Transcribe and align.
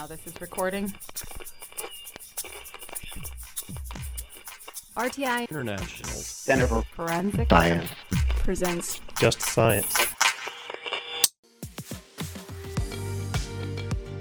now 0.00 0.06
this 0.06 0.26
is 0.26 0.40
recording. 0.40 0.86
RTI 4.96 5.46
International 5.50 6.08
Center 6.08 6.66
for 6.66 6.82
Forensic 6.94 7.50
Science. 7.50 7.90
presents 8.38 9.00
Just 9.18 9.42
Science. 9.42 9.94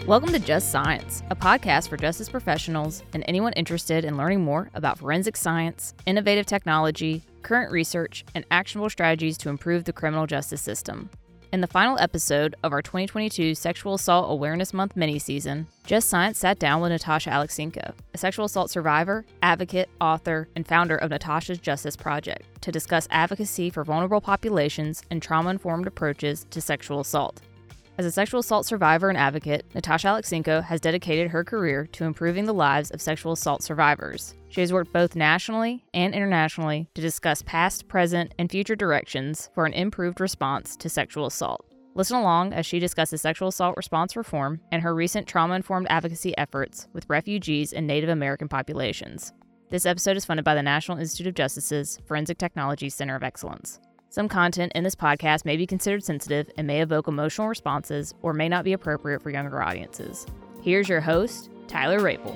Welcome 0.05 0.33
to 0.33 0.39
Just 0.39 0.69
Science, 0.69 1.23
a 1.29 1.35
podcast 1.35 1.87
for 1.87 1.95
justice 1.95 2.27
professionals 2.27 3.03
and 3.13 3.23
anyone 3.25 3.53
interested 3.53 4.03
in 4.03 4.17
learning 4.17 4.43
more 4.43 4.69
about 4.73 4.99
forensic 4.99 5.37
science, 5.37 5.93
innovative 6.05 6.45
technology, 6.45 7.23
current 7.41 7.71
research, 7.71 8.25
and 8.35 8.43
actionable 8.51 8.89
strategies 8.89 9.37
to 9.37 9.47
improve 9.47 9.85
the 9.85 9.93
criminal 9.93 10.27
justice 10.27 10.61
system. 10.61 11.09
In 11.51 11.61
the 11.61 11.67
final 11.67 11.97
episode 11.97 12.53
of 12.61 12.73
our 12.73 12.83
2022 12.83 13.55
Sexual 13.55 13.95
Assault 13.95 14.29
Awareness 14.29 14.71
Month 14.71 14.95
mini-season, 14.95 15.65
Just 15.83 16.07
Science 16.07 16.37
sat 16.37 16.59
down 16.59 16.79
with 16.79 16.91
Natasha 16.91 17.31
Alexenko, 17.31 17.95
a 18.13 18.17
sexual 18.19 18.45
assault 18.45 18.69
survivor, 18.69 19.25
advocate, 19.41 19.89
author, 19.99 20.47
and 20.55 20.67
founder 20.67 20.95
of 20.97 21.09
Natasha's 21.09 21.57
Justice 21.57 21.95
Project, 21.95 22.43
to 22.61 22.71
discuss 22.71 23.07
advocacy 23.09 23.71
for 23.71 23.83
vulnerable 23.83 24.21
populations 24.21 25.01
and 25.09 25.23
trauma-informed 25.23 25.87
approaches 25.87 26.45
to 26.51 26.61
sexual 26.61 26.99
assault. 26.99 27.41
As 27.99 28.05
a 28.05 28.11
sexual 28.13 28.39
assault 28.39 28.65
survivor 28.65 29.09
and 29.09 29.17
advocate, 29.17 29.65
Natasha 29.75 30.07
Alexenko 30.07 30.63
has 30.63 30.79
dedicated 30.79 31.31
her 31.31 31.43
career 31.43 31.85
to 31.87 32.05
improving 32.05 32.45
the 32.45 32.53
lives 32.53 32.91
of 32.91 33.01
sexual 33.01 33.33
assault 33.33 33.61
survivors. 33.61 34.35
She 34.47 34.61
has 34.61 34.71
worked 34.71 34.93
both 34.93 35.17
nationally 35.17 35.83
and 35.93 36.15
internationally 36.15 36.87
to 36.95 37.01
discuss 37.01 37.41
past, 37.41 37.89
present, 37.89 38.33
and 38.39 38.49
future 38.49 38.77
directions 38.77 39.49
for 39.53 39.65
an 39.65 39.73
improved 39.73 40.21
response 40.21 40.77
to 40.77 40.87
sexual 40.87 41.25
assault. 41.25 41.65
Listen 41.93 42.15
along 42.15 42.53
as 42.53 42.65
she 42.65 42.79
discusses 42.79 43.21
sexual 43.21 43.49
assault 43.49 43.75
response 43.75 44.15
reform 44.15 44.61
and 44.71 44.81
her 44.81 44.95
recent 44.95 45.27
trauma 45.27 45.55
informed 45.55 45.87
advocacy 45.89 46.37
efforts 46.37 46.87
with 46.93 47.09
refugees 47.09 47.73
and 47.73 47.85
Native 47.85 48.09
American 48.09 48.47
populations. 48.47 49.33
This 49.71 49.85
episode 49.85 50.15
is 50.15 50.23
funded 50.23 50.45
by 50.45 50.55
the 50.55 50.63
National 50.63 50.99
Institute 50.99 51.27
of 51.27 51.35
Justice's 51.35 51.99
Forensic 52.07 52.37
Technology 52.37 52.89
Center 52.89 53.17
of 53.17 53.23
Excellence. 53.23 53.81
Some 54.11 54.27
content 54.27 54.71
in 54.73 54.83
this 54.83 54.95
podcast 54.95 55.45
may 55.45 55.55
be 55.55 55.67
considered 55.67 56.03
sensitive 56.03 56.49
and 56.57 56.65
may 56.65 56.81
evoke 56.81 57.07
emotional 57.07 57.47
responses 57.47 58.15
or 58.23 58.33
may 58.33 58.49
not 58.49 58.63
be 58.63 58.73
appropriate 58.73 59.21
for 59.21 59.29
younger 59.29 59.61
audiences. 59.61 60.25
Here's 60.63 60.89
your 60.89 60.99
host, 60.99 61.51
Tyler 61.67 61.99
Rabel. 61.99 62.35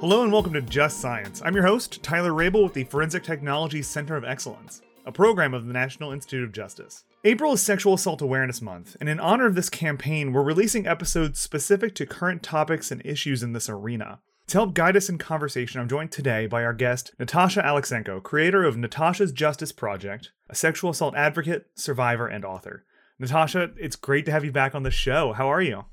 Hello 0.00 0.22
and 0.22 0.32
welcome 0.32 0.54
to 0.54 0.62
Just 0.62 1.00
Science. 1.00 1.42
I'm 1.44 1.54
your 1.54 1.66
host, 1.66 2.02
Tyler 2.02 2.32
Rabel 2.32 2.64
with 2.64 2.72
the 2.72 2.84
Forensic 2.84 3.22
Technology 3.22 3.82
Center 3.82 4.16
of 4.16 4.24
Excellence, 4.24 4.80
a 5.04 5.12
program 5.12 5.52
of 5.52 5.66
the 5.66 5.74
National 5.74 6.10
Institute 6.10 6.42
of 6.42 6.52
Justice. 6.52 7.04
April 7.24 7.52
is 7.52 7.60
Sexual 7.60 7.92
Assault 7.92 8.22
Awareness 8.22 8.62
Month, 8.62 8.96
and 8.98 9.10
in 9.10 9.20
honor 9.20 9.44
of 9.44 9.54
this 9.54 9.68
campaign, 9.68 10.32
we're 10.32 10.42
releasing 10.42 10.86
episodes 10.86 11.38
specific 11.38 11.94
to 11.96 12.06
current 12.06 12.42
topics 12.42 12.90
and 12.90 13.04
issues 13.04 13.42
in 13.42 13.52
this 13.52 13.68
arena. 13.68 14.20
To 14.48 14.58
help 14.58 14.74
guide 14.74 14.96
us 14.96 15.08
in 15.08 15.18
conversation, 15.18 15.80
I'm 15.80 15.88
joined 15.88 16.12
today 16.12 16.46
by 16.46 16.62
our 16.62 16.74
guest, 16.74 17.12
Natasha 17.18 17.62
Alexenko, 17.62 18.22
creator 18.22 18.64
of 18.64 18.76
Natasha's 18.76 19.32
Justice 19.32 19.72
Project, 19.72 20.32
a 20.50 20.54
sexual 20.54 20.90
assault 20.90 21.14
advocate, 21.16 21.66
survivor, 21.74 22.26
and 22.26 22.44
author. 22.44 22.84
Natasha, 23.18 23.70
it's 23.78 23.96
great 23.96 24.26
to 24.26 24.32
have 24.32 24.44
you 24.44 24.52
back 24.52 24.74
on 24.74 24.82
the 24.82 24.90
show. 24.90 25.32
How 25.32 25.50
are 25.50 25.62
you? 25.62 25.86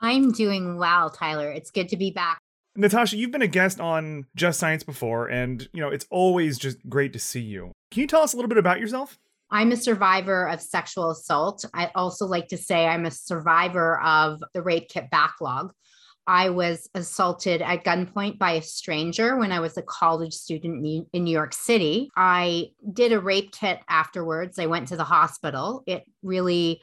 I'm 0.00 0.32
doing 0.32 0.78
well, 0.78 1.10
Tyler. 1.10 1.50
It's 1.50 1.70
good 1.70 1.88
to 1.90 1.96
be 1.96 2.10
back. 2.10 2.38
Natasha, 2.76 3.16
you've 3.16 3.32
been 3.32 3.42
a 3.42 3.48
guest 3.48 3.80
on 3.80 4.26
Just 4.34 4.60
Science 4.60 4.82
before, 4.82 5.28
and 5.28 5.68
you 5.72 5.80
know 5.80 5.88
it's 5.88 6.06
always 6.10 6.58
just 6.58 6.78
great 6.88 7.12
to 7.14 7.18
see 7.18 7.40
you. 7.40 7.72
Can 7.90 8.02
you 8.02 8.06
tell 8.06 8.22
us 8.22 8.32
a 8.32 8.36
little 8.36 8.48
bit 8.48 8.58
about 8.58 8.80
yourself? 8.80 9.18
I'm 9.50 9.72
a 9.72 9.76
survivor 9.76 10.48
of 10.48 10.60
sexual 10.60 11.10
assault. 11.10 11.64
I 11.72 11.90
also 11.94 12.26
like 12.26 12.48
to 12.48 12.56
say 12.56 12.86
I'm 12.86 13.06
a 13.06 13.10
survivor 13.10 14.00
of 14.00 14.42
the 14.54 14.62
rape 14.62 14.88
kit 14.88 15.10
backlog. 15.10 15.72
I 16.26 16.50
was 16.50 16.88
assaulted 16.94 17.62
at 17.62 17.84
gunpoint 17.84 18.38
by 18.38 18.52
a 18.52 18.62
stranger 18.62 19.36
when 19.36 19.52
I 19.52 19.60
was 19.60 19.76
a 19.76 19.82
college 19.82 20.34
student 20.34 21.06
in 21.12 21.24
New 21.24 21.30
York 21.30 21.52
City. 21.52 22.10
I 22.16 22.70
did 22.92 23.12
a 23.12 23.20
rape 23.20 23.52
kit 23.52 23.78
afterwards. 23.88 24.58
I 24.58 24.66
went 24.66 24.88
to 24.88 24.96
the 24.96 25.04
hospital. 25.04 25.84
It 25.86 26.04
really 26.22 26.80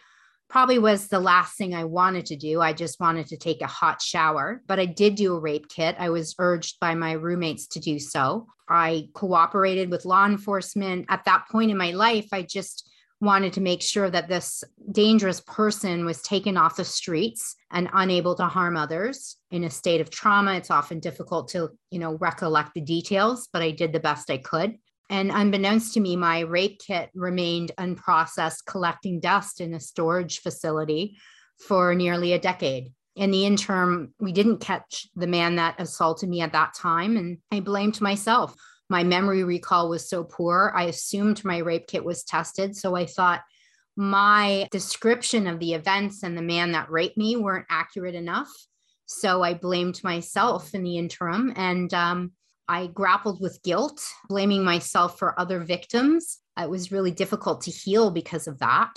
probably 0.49 0.79
was 0.79 1.07
the 1.07 1.19
last 1.19 1.57
thing 1.57 1.73
I 1.73 1.83
wanted 1.83 2.27
to 2.27 2.35
do. 2.35 2.61
I 2.61 2.73
just 2.73 2.99
wanted 2.99 3.27
to 3.27 3.37
take 3.37 3.61
a 3.61 3.67
hot 3.67 4.01
shower, 4.01 4.61
but 4.67 4.79
I 4.79 4.85
did 4.85 5.15
do 5.15 5.33
a 5.33 5.39
rape 5.39 5.67
kit. 5.67 5.95
I 5.97 6.09
was 6.09 6.35
urged 6.37 6.79
by 6.79 6.93
my 6.93 7.13
roommates 7.13 7.67
to 7.69 7.79
do 7.79 7.99
so. 7.99 8.47
I 8.69 9.09
cooperated 9.13 9.89
with 9.89 10.05
law 10.05 10.25
enforcement. 10.25 11.07
At 11.09 11.25
that 11.25 11.45
point 11.51 11.71
in 11.71 11.77
my 11.77 11.91
life, 11.91 12.27
I 12.31 12.43
just 12.43 12.89
wanted 13.23 13.53
to 13.53 13.61
make 13.61 13.81
sure 13.81 14.09
that 14.09 14.27
this 14.27 14.63
dangerous 14.91 15.39
person 15.39 16.05
was 16.05 16.21
taken 16.21 16.57
off 16.57 16.75
the 16.75 16.83
streets 16.83 17.55
and 17.71 17.89
unable 17.93 18.35
to 18.35 18.45
harm 18.45 18.75
others 18.75 19.37
in 19.49 19.63
a 19.63 19.69
state 19.69 20.01
of 20.01 20.09
trauma. 20.09 20.55
It's 20.55 20.69
often 20.69 20.99
difficult 20.99 21.47
to 21.49 21.69
you 21.89 21.99
know 21.99 22.15
recollect 22.15 22.73
the 22.73 22.81
details 22.81 23.47
but 23.51 23.61
i 23.61 23.71
did 23.71 23.93
the 23.93 23.99
best 23.99 24.29
i 24.29 24.37
could. 24.37 24.75
And 25.09 25.31
unbeknownst 25.31 25.93
to 25.93 25.99
me 25.99 26.15
my 26.15 26.41
rape 26.41 26.79
kit 26.85 27.09
remained 27.15 27.71
unprocessed 27.77 28.65
collecting 28.67 29.19
dust 29.19 29.61
in 29.61 29.73
a 29.73 29.79
storage 29.79 30.39
facility 30.39 31.17
for 31.67 31.95
nearly 31.95 32.33
a 32.33 32.39
decade. 32.39 32.93
In 33.15 33.31
the 33.31 33.45
interim 33.45 34.13
we 34.19 34.33
didn't 34.33 34.57
catch 34.57 35.07
the 35.15 35.27
man 35.27 35.55
that 35.55 35.79
assaulted 35.79 36.29
me 36.29 36.41
at 36.41 36.51
that 36.51 36.73
time 36.73 37.15
and 37.15 37.37
i 37.51 37.61
blamed 37.61 38.01
myself 38.01 38.53
my 38.93 39.03
memory 39.03 39.43
recall 39.43 39.89
was 39.89 40.07
so 40.07 40.23
poor. 40.23 40.71
I 40.75 40.83
assumed 40.83 41.43
my 41.43 41.57
rape 41.57 41.87
kit 41.87 42.05
was 42.05 42.23
tested. 42.23 42.77
So 42.77 42.95
I 42.95 43.07
thought 43.07 43.41
my 43.95 44.67
description 44.69 45.47
of 45.47 45.57
the 45.57 45.73
events 45.73 46.21
and 46.21 46.37
the 46.37 46.43
man 46.43 46.73
that 46.73 46.91
raped 46.91 47.17
me 47.17 47.35
weren't 47.35 47.65
accurate 47.71 48.13
enough. 48.13 48.51
So 49.07 49.41
I 49.41 49.55
blamed 49.55 50.03
myself 50.03 50.75
in 50.75 50.83
the 50.83 50.99
interim 50.99 51.53
and 51.55 51.91
um, 51.91 52.33
I 52.67 52.85
grappled 52.85 53.41
with 53.41 53.63
guilt, 53.63 53.99
blaming 54.29 54.63
myself 54.63 55.17
for 55.17 55.39
other 55.39 55.61
victims. 55.61 56.37
It 56.59 56.69
was 56.69 56.91
really 56.91 57.11
difficult 57.11 57.61
to 57.61 57.71
heal 57.71 58.11
because 58.11 58.47
of 58.47 58.59
that. 58.59 58.93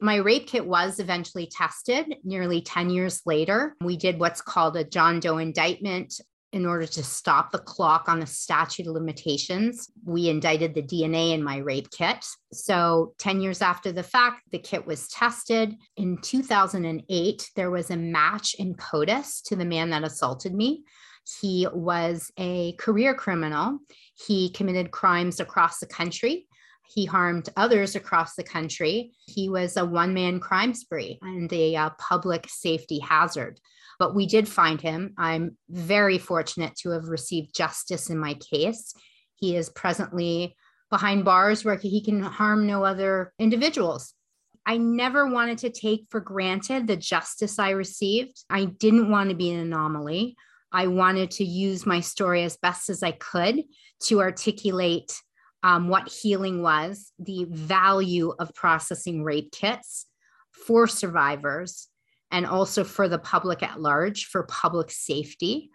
My 0.00 0.16
rape 0.16 0.46
kit 0.46 0.64
was 0.64 1.00
eventually 1.00 1.48
tested 1.50 2.14
nearly 2.22 2.60
10 2.60 2.90
years 2.90 3.22
later. 3.26 3.74
We 3.80 3.96
did 3.96 4.20
what's 4.20 4.40
called 4.40 4.76
a 4.76 4.84
John 4.84 5.18
Doe 5.18 5.38
indictment 5.38 6.20
in 6.52 6.66
order 6.66 6.86
to 6.86 7.02
stop 7.02 7.50
the 7.50 7.58
clock 7.58 8.08
on 8.08 8.20
the 8.20 8.26
statute 8.26 8.86
of 8.86 8.92
limitations, 8.92 9.90
we 10.04 10.28
indicted 10.28 10.74
the 10.74 10.82
DNA 10.82 11.32
in 11.32 11.42
my 11.42 11.56
rape 11.58 11.90
kit. 11.90 12.26
So, 12.52 13.14
10 13.18 13.40
years 13.40 13.62
after 13.62 13.90
the 13.90 14.02
fact, 14.02 14.42
the 14.50 14.58
kit 14.58 14.86
was 14.86 15.08
tested. 15.08 15.74
In 15.96 16.18
2008, 16.18 17.50
there 17.56 17.70
was 17.70 17.90
a 17.90 17.96
match 17.96 18.54
in 18.54 18.74
CODIS 18.74 19.42
to 19.44 19.56
the 19.56 19.64
man 19.64 19.90
that 19.90 20.04
assaulted 20.04 20.54
me. 20.54 20.84
He 21.40 21.66
was 21.72 22.30
a 22.36 22.72
career 22.74 23.14
criminal. 23.14 23.78
He 24.26 24.50
committed 24.50 24.90
crimes 24.90 25.40
across 25.40 25.78
the 25.78 25.86
country. 25.86 26.46
He 26.94 27.06
harmed 27.06 27.48
others 27.56 27.96
across 27.96 28.34
the 28.34 28.44
country. 28.44 29.12
He 29.26 29.48
was 29.48 29.76
a 29.76 29.86
one 29.86 30.12
man 30.12 30.40
crime 30.40 30.74
spree 30.74 31.18
and 31.22 31.50
a 31.52 31.76
uh, 31.76 31.90
public 31.98 32.46
safety 32.48 32.98
hazard 32.98 33.60
but 34.02 34.16
we 34.16 34.26
did 34.26 34.48
find 34.48 34.80
him. 34.80 35.14
I'm 35.16 35.56
very 35.70 36.18
fortunate 36.18 36.74
to 36.78 36.90
have 36.90 37.04
received 37.04 37.54
justice 37.54 38.10
in 38.10 38.18
my 38.18 38.34
case. 38.34 38.94
He 39.36 39.54
is 39.54 39.70
presently 39.70 40.56
behind 40.90 41.24
bars 41.24 41.64
where 41.64 41.76
he 41.76 42.02
can 42.02 42.20
harm 42.20 42.66
no 42.66 42.82
other 42.82 43.32
individuals. 43.38 44.12
I 44.66 44.76
never 44.76 45.28
wanted 45.28 45.58
to 45.58 45.70
take 45.70 46.06
for 46.10 46.18
granted 46.18 46.88
the 46.88 46.96
justice 46.96 47.60
I 47.60 47.70
received. 47.70 48.42
I 48.50 48.64
didn't 48.64 49.08
want 49.08 49.30
to 49.30 49.36
be 49.36 49.52
an 49.52 49.60
anomaly. 49.60 50.34
I 50.72 50.88
wanted 50.88 51.30
to 51.32 51.44
use 51.44 51.86
my 51.86 52.00
story 52.00 52.42
as 52.42 52.56
best 52.56 52.90
as 52.90 53.04
I 53.04 53.12
could 53.12 53.62
to 54.06 54.20
articulate 54.20 55.16
um, 55.62 55.86
what 55.86 56.08
healing 56.08 56.60
was, 56.60 57.12
the 57.20 57.46
value 57.48 58.34
of 58.36 58.52
processing 58.52 59.22
rape 59.22 59.52
kits 59.52 60.06
for 60.66 60.88
survivors, 60.88 61.86
and 62.32 62.46
also 62.46 62.82
for 62.82 63.08
the 63.08 63.18
public 63.18 63.62
at 63.62 63.80
large 63.80 64.26
for 64.26 64.42
public 64.44 64.90
safety. 64.90 65.70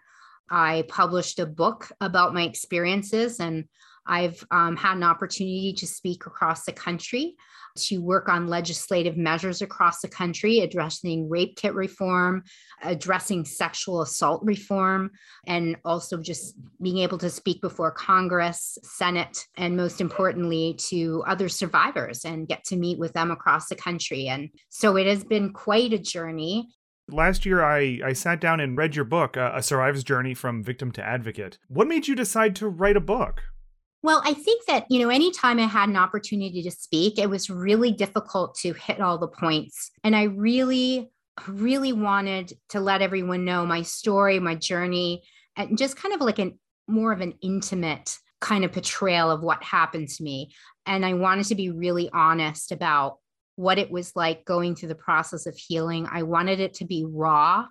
I 0.50 0.84
published 0.88 1.38
a 1.38 1.46
book 1.46 1.90
about 2.00 2.34
my 2.34 2.42
experiences, 2.42 3.38
and 3.38 3.64
I've 4.08 4.44
um, 4.50 4.76
had 4.76 4.96
an 4.96 5.04
opportunity 5.04 5.74
to 5.74 5.86
speak 5.86 6.26
across 6.26 6.64
the 6.64 6.72
country 6.72 7.36
to 7.76 7.98
work 7.98 8.28
on 8.28 8.48
legislative 8.48 9.16
measures 9.16 9.62
across 9.62 10.00
the 10.00 10.08
country 10.08 10.60
addressing 10.60 11.28
rape 11.28 11.56
kit 11.56 11.74
reform, 11.74 12.42
addressing 12.82 13.44
sexual 13.44 14.02
assault 14.02 14.42
reform, 14.44 15.10
and 15.46 15.76
also 15.84 16.16
just 16.16 16.56
being 16.82 16.98
able 16.98 17.18
to 17.18 17.30
speak 17.30 17.60
before 17.60 17.90
Congress, 17.90 18.78
Senate, 18.82 19.46
and 19.56 19.76
most 19.76 20.00
importantly 20.00 20.74
to 20.78 21.22
other 21.26 21.48
survivors 21.48 22.24
and 22.24 22.48
get 22.48 22.64
to 22.64 22.76
meet 22.76 22.98
with 22.98 23.12
them 23.12 23.30
across 23.30 23.68
the 23.68 23.76
country. 23.76 24.28
And 24.28 24.50
so 24.68 24.96
it 24.96 25.06
has 25.06 25.24
been 25.24 25.52
quite 25.52 25.92
a 25.92 25.98
journey. 25.98 26.68
Last 27.10 27.46
year, 27.46 27.64
I, 27.64 28.00
I 28.04 28.12
sat 28.12 28.38
down 28.38 28.60
and 28.60 28.76
read 28.76 28.94
your 28.94 29.06
book, 29.06 29.36
A 29.36 29.62
Survivor's 29.62 30.04
Journey 30.04 30.34
from 30.34 30.62
Victim 30.62 30.92
to 30.92 31.02
Advocate. 31.02 31.58
What 31.68 31.88
made 31.88 32.06
you 32.06 32.14
decide 32.14 32.54
to 32.56 32.68
write 32.68 32.98
a 32.98 33.00
book? 33.00 33.42
Well, 34.02 34.22
I 34.24 34.32
think 34.32 34.64
that, 34.66 34.86
you 34.90 35.00
know, 35.00 35.08
anytime 35.08 35.58
I 35.58 35.66
had 35.66 35.88
an 35.88 35.96
opportunity 35.96 36.62
to 36.62 36.70
speak, 36.70 37.18
it 37.18 37.28
was 37.28 37.50
really 37.50 37.90
difficult 37.90 38.54
to 38.60 38.72
hit 38.72 39.00
all 39.00 39.18
the 39.18 39.28
points. 39.28 39.90
And 40.04 40.14
I 40.14 40.24
really 40.24 41.10
really 41.46 41.92
wanted 41.92 42.52
to 42.70 42.80
let 42.80 43.02
everyone 43.02 43.44
know 43.44 43.64
my 43.64 43.82
story, 43.82 44.40
my 44.40 44.54
journey, 44.54 45.22
and 45.56 45.78
just 45.78 45.96
kind 45.96 46.14
of 46.14 46.20
like 46.20 46.38
an 46.38 46.58
more 46.88 47.12
of 47.12 47.20
an 47.20 47.34
intimate 47.42 48.16
kind 48.40 48.64
of 48.64 48.72
portrayal 48.72 49.30
of 49.30 49.42
what 49.42 49.62
happened 49.62 50.08
to 50.08 50.22
me. 50.22 50.50
And 50.86 51.04
I 51.04 51.14
wanted 51.14 51.46
to 51.46 51.54
be 51.54 51.70
really 51.70 52.08
honest 52.12 52.72
about 52.72 53.18
what 53.56 53.78
it 53.78 53.90
was 53.90 54.14
like 54.16 54.44
going 54.44 54.74
through 54.74 54.88
the 54.88 54.94
process 54.94 55.46
of 55.46 55.56
healing. 55.56 56.08
I 56.10 56.22
wanted 56.22 56.60
it 56.60 56.74
to 56.74 56.86
be 56.86 57.04
raw 57.06 57.66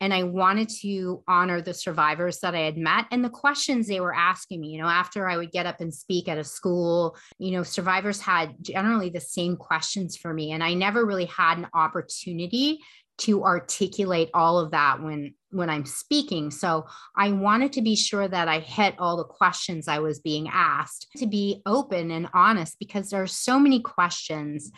and 0.00 0.12
I 0.12 0.22
wanted 0.22 0.68
to 0.80 1.22
honor 1.26 1.60
the 1.60 1.74
survivors 1.74 2.40
that 2.40 2.54
I 2.54 2.60
had 2.60 2.76
met 2.76 3.06
and 3.10 3.24
the 3.24 3.30
questions 3.30 3.86
they 3.86 4.00
were 4.00 4.14
asking 4.14 4.60
me. 4.60 4.68
You 4.68 4.82
know, 4.82 4.88
after 4.88 5.28
I 5.28 5.36
would 5.36 5.52
get 5.52 5.66
up 5.66 5.80
and 5.80 5.92
speak 5.92 6.28
at 6.28 6.38
a 6.38 6.44
school, 6.44 7.16
you 7.38 7.52
know, 7.52 7.62
survivors 7.62 8.20
had 8.20 8.54
generally 8.60 9.10
the 9.10 9.20
same 9.20 9.56
questions 9.56 10.16
for 10.16 10.32
me. 10.32 10.52
And 10.52 10.62
I 10.62 10.74
never 10.74 11.04
really 11.04 11.26
had 11.26 11.58
an 11.58 11.68
opportunity 11.74 12.80
to 13.18 13.44
articulate 13.44 14.30
all 14.34 14.58
of 14.58 14.72
that 14.72 15.02
when 15.02 15.34
when 15.56 15.70
I'm 15.70 15.84
speaking. 15.84 16.50
So 16.50 16.86
I 17.16 17.32
wanted 17.32 17.72
to 17.72 17.82
be 17.82 17.96
sure 17.96 18.28
that 18.28 18.48
I 18.48 18.60
hit 18.60 18.94
all 18.98 19.16
the 19.16 19.24
questions 19.24 19.88
I 19.88 19.98
was 19.98 20.20
being 20.20 20.48
asked 20.52 21.08
to 21.16 21.26
be 21.26 21.62
open 21.66 22.10
and 22.10 22.28
honest 22.34 22.78
because 22.78 23.10
there 23.10 23.22
are 23.22 23.26
so 23.26 23.58
many 23.58 23.80
questions 23.80 24.70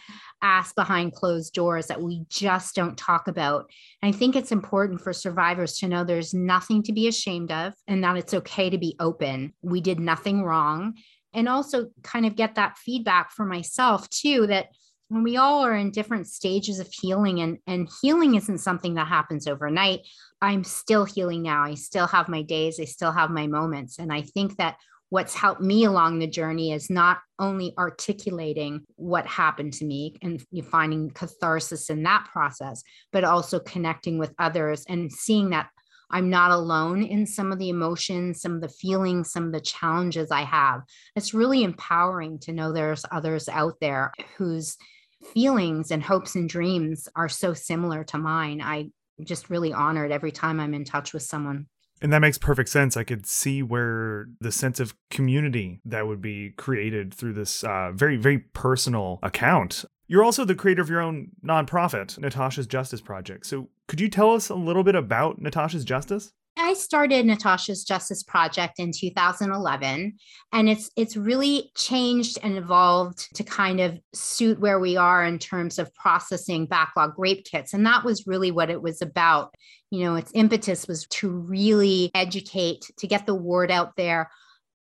asked 0.43 0.77
behind 0.77 1.15
closed 1.15 1.53
doors 1.53 1.87
that 1.89 2.01
we 2.01 2.25
just 2.29 2.75
don't 2.75 2.97
talk 2.97 3.29
about. 3.29 3.71
And 4.03 4.15
I 4.15 4.17
think 4.17 4.37
it's 4.37 4.53
important 4.53 5.01
for 5.01 5.13
survivors 5.13 5.79
to 5.79 5.89
know 5.89 6.05
there's 6.05 6.35
nothing 6.35 6.83
to 6.85 6.93
be 6.93 7.09
ashamed 7.09 7.51
of 7.51 7.75
and 7.87 8.05
that 8.05 8.17
it's 8.17 8.35
okay 8.35 8.71
to 8.71 8.79
be 8.79 8.97
open. 9.01 9.53
We 9.63 9.81
did 9.81 10.01
nothing 10.01 10.45
wrong. 10.45 10.95
And 11.35 11.49
also 11.49 11.91
kind 12.03 12.25
of 12.25 12.37
get 12.37 12.55
that 12.55 12.79
feedback 12.79 13.33
for 13.33 13.45
myself 13.45 14.09
too 14.09 14.47
that 14.47 14.69
when 15.09 15.23
we 15.23 15.37
all 15.37 15.65
are 15.65 15.75
in 15.75 15.91
different 15.91 16.27
stages 16.27 16.79
of 16.79 16.89
healing 16.93 17.41
and 17.41 17.59
and 17.67 17.89
healing 18.01 18.35
isn't 18.35 18.59
something 18.59 18.95
that 18.95 19.09
happens 19.09 19.47
overnight. 19.47 20.01
I'm 20.41 20.65
still 20.65 21.05
healing 21.05 21.43
now. 21.43 21.65
I 21.65 21.75
still 21.75 22.07
have 22.07 22.29
my 22.29 22.43
days. 22.43 22.79
I 22.79 22.85
still 22.85 23.13
have 23.13 23.31
my 23.31 23.47
moments. 23.47 23.99
And 23.99 24.13
i 24.13 24.23
think 24.23 24.57
that 24.57 24.77
what's 25.11 25.35
helped 25.35 25.63
me 25.63 25.85
along 25.85 26.19
the 26.19 26.27
journey 26.27 26.73
is 26.73 26.91
not 26.91 27.19
only 27.39 27.73
articulating 27.79 28.83
what 28.97 29.27
happened 29.27 29.73
to 29.73 29.85
me 29.87 30.15
and 30.23 30.45
finding 30.71 31.11
catharsis 31.11 31.89
in 31.89 32.03
that 32.03 32.29
process 32.31 32.83
but 33.11 33.25
also 33.25 33.59
connecting 33.59 34.19
with 34.19 34.35
others 34.39 34.85
and 34.89 35.11
seeing 35.11 35.51
that 35.51 35.71
I'm 36.11 36.31
not 36.31 36.51
alone 36.51 37.03
in 37.03 37.27
some 37.27 37.53
of 37.53 37.59
the 37.59 37.69
emotions, 37.69 38.41
some 38.41 38.55
of 38.55 38.61
the 38.63 38.69
feelings, 38.71 39.31
some 39.31 39.45
of 39.45 39.53
the 39.53 39.61
challenges 39.61 40.31
I 40.31 40.41
have. 40.41 40.81
It's 41.15 41.35
really 41.35 41.63
empowering 41.63 42.39
to 42.41 42.53
know 42.53 42.73
there's 42.73 43.05
others 43.13 43.47
out 43.47 43.75
there 43.81 44.13
whose 44.39 44.79
feelings 45.23 45.91
and 45.91 46.03
hopes 46.03 46.35
and 46.35 46.49
dreams 46.49 47.09
are 47.17 47.29
so 47.29 47.55
similar 47.55 48.05
to 48.05 48.19
mine. 48.19 48.61
I 48.61 48.91
just 49.25 49.51
really 49.51 49.73
honored 49.73 50.13
every 50.13 50.33
time 50.33 50.61
I'm 50.61 50.75
in 50.75 50.85
touch 50.85 51.13
with 51.13 51.23
someone. 51.23 51.67
And 52.01 52.13
that 52.13 52.21
makes 52.21 52.39
perfect 52.39 52.69
sense. 52.69 52.97
I 52.97 53.03
could 53.03 53.27
see 53.27 53.63
where 53.63 54.27
the 54.41 54.53
sense 54.53 54.79
of 54.79 54.95
community 55.11 55.81
that 55.85 56.07
would 56.07 56.21
be 56.21 56.51
created 56.51 57.13
through 57.13 57.33
this 57.33 57.65
uh, 57.65 57.91
very, 57.93 58.17
very 58.17 58.39
personal 58.39 59.19
account. 59.23 59.85
You're 60.07 60.25
also 60.25 60.45
the 60.45 60.55
creator 60.55 60.81
of 60.81 60.89
your 60.89 61.01
own 61.01 61.33
nonprofit, 61.45 62.19
Natasha's 62.19 62.67
Justice 62.67 63.01
Project. 63.01 63.47
So, 63.47 63.69
could 63.89 64.01
you 64.01 64.09
tell 64.09 64.33
us 64.35 64.49
a 64.49 64.55
little 64.55 64.85
bit 64.85 64.95
about 64.95 65.41
Natasha's 65.41 65.85
Justice? 65.85 66.33
I 66.61 66.75
started 66.75 67.25
Natasha's 67.25 67.85
Justice 67.85 68.23
Project 68.23 68.79
in 68.79 68.91
2011 68.93 70.19
and 70.53 70.69
it's 70.69 70.91
it's 70.97 71.17
really 71.17 71.71
changed 71.77 72.39
and 72.43 72.59
evolved 72.59 73.35
to 73.37 73.45
kind 73.45 73.81
of 73.81 73.99
suit 74.13 74.59
where 74.59 74.81
we 74.81 74.97
are 74.97 75.25
in 75.25 75.39
terms 75.39 75.79
of 75.79 75.95
processing 75.95 76.67
backlog 76.67 77.15
rape 77.17 77.45
kits 77.45 77.75
and 77.75 77.87
that 77.87 78.05
was 78.05 78.27
really 78.27 78.51
what 78.51 78.71
it 78.71 78.83
was 78.83 79.01
about. 79.01 79.55
You 79.91 80.05
know, 80.05 80.17
its 80.17 80.33
impetus 80.35 80.89
was 80.89 81.07
to 81.07 81.31
really 81.31 82.11
educate, 82.15 82.91
to 82.99 83.07
get 83.07 83.25
the 83.25 83.35
word 83.35 83.71
out 83.71 83.97
there 83.97 84.29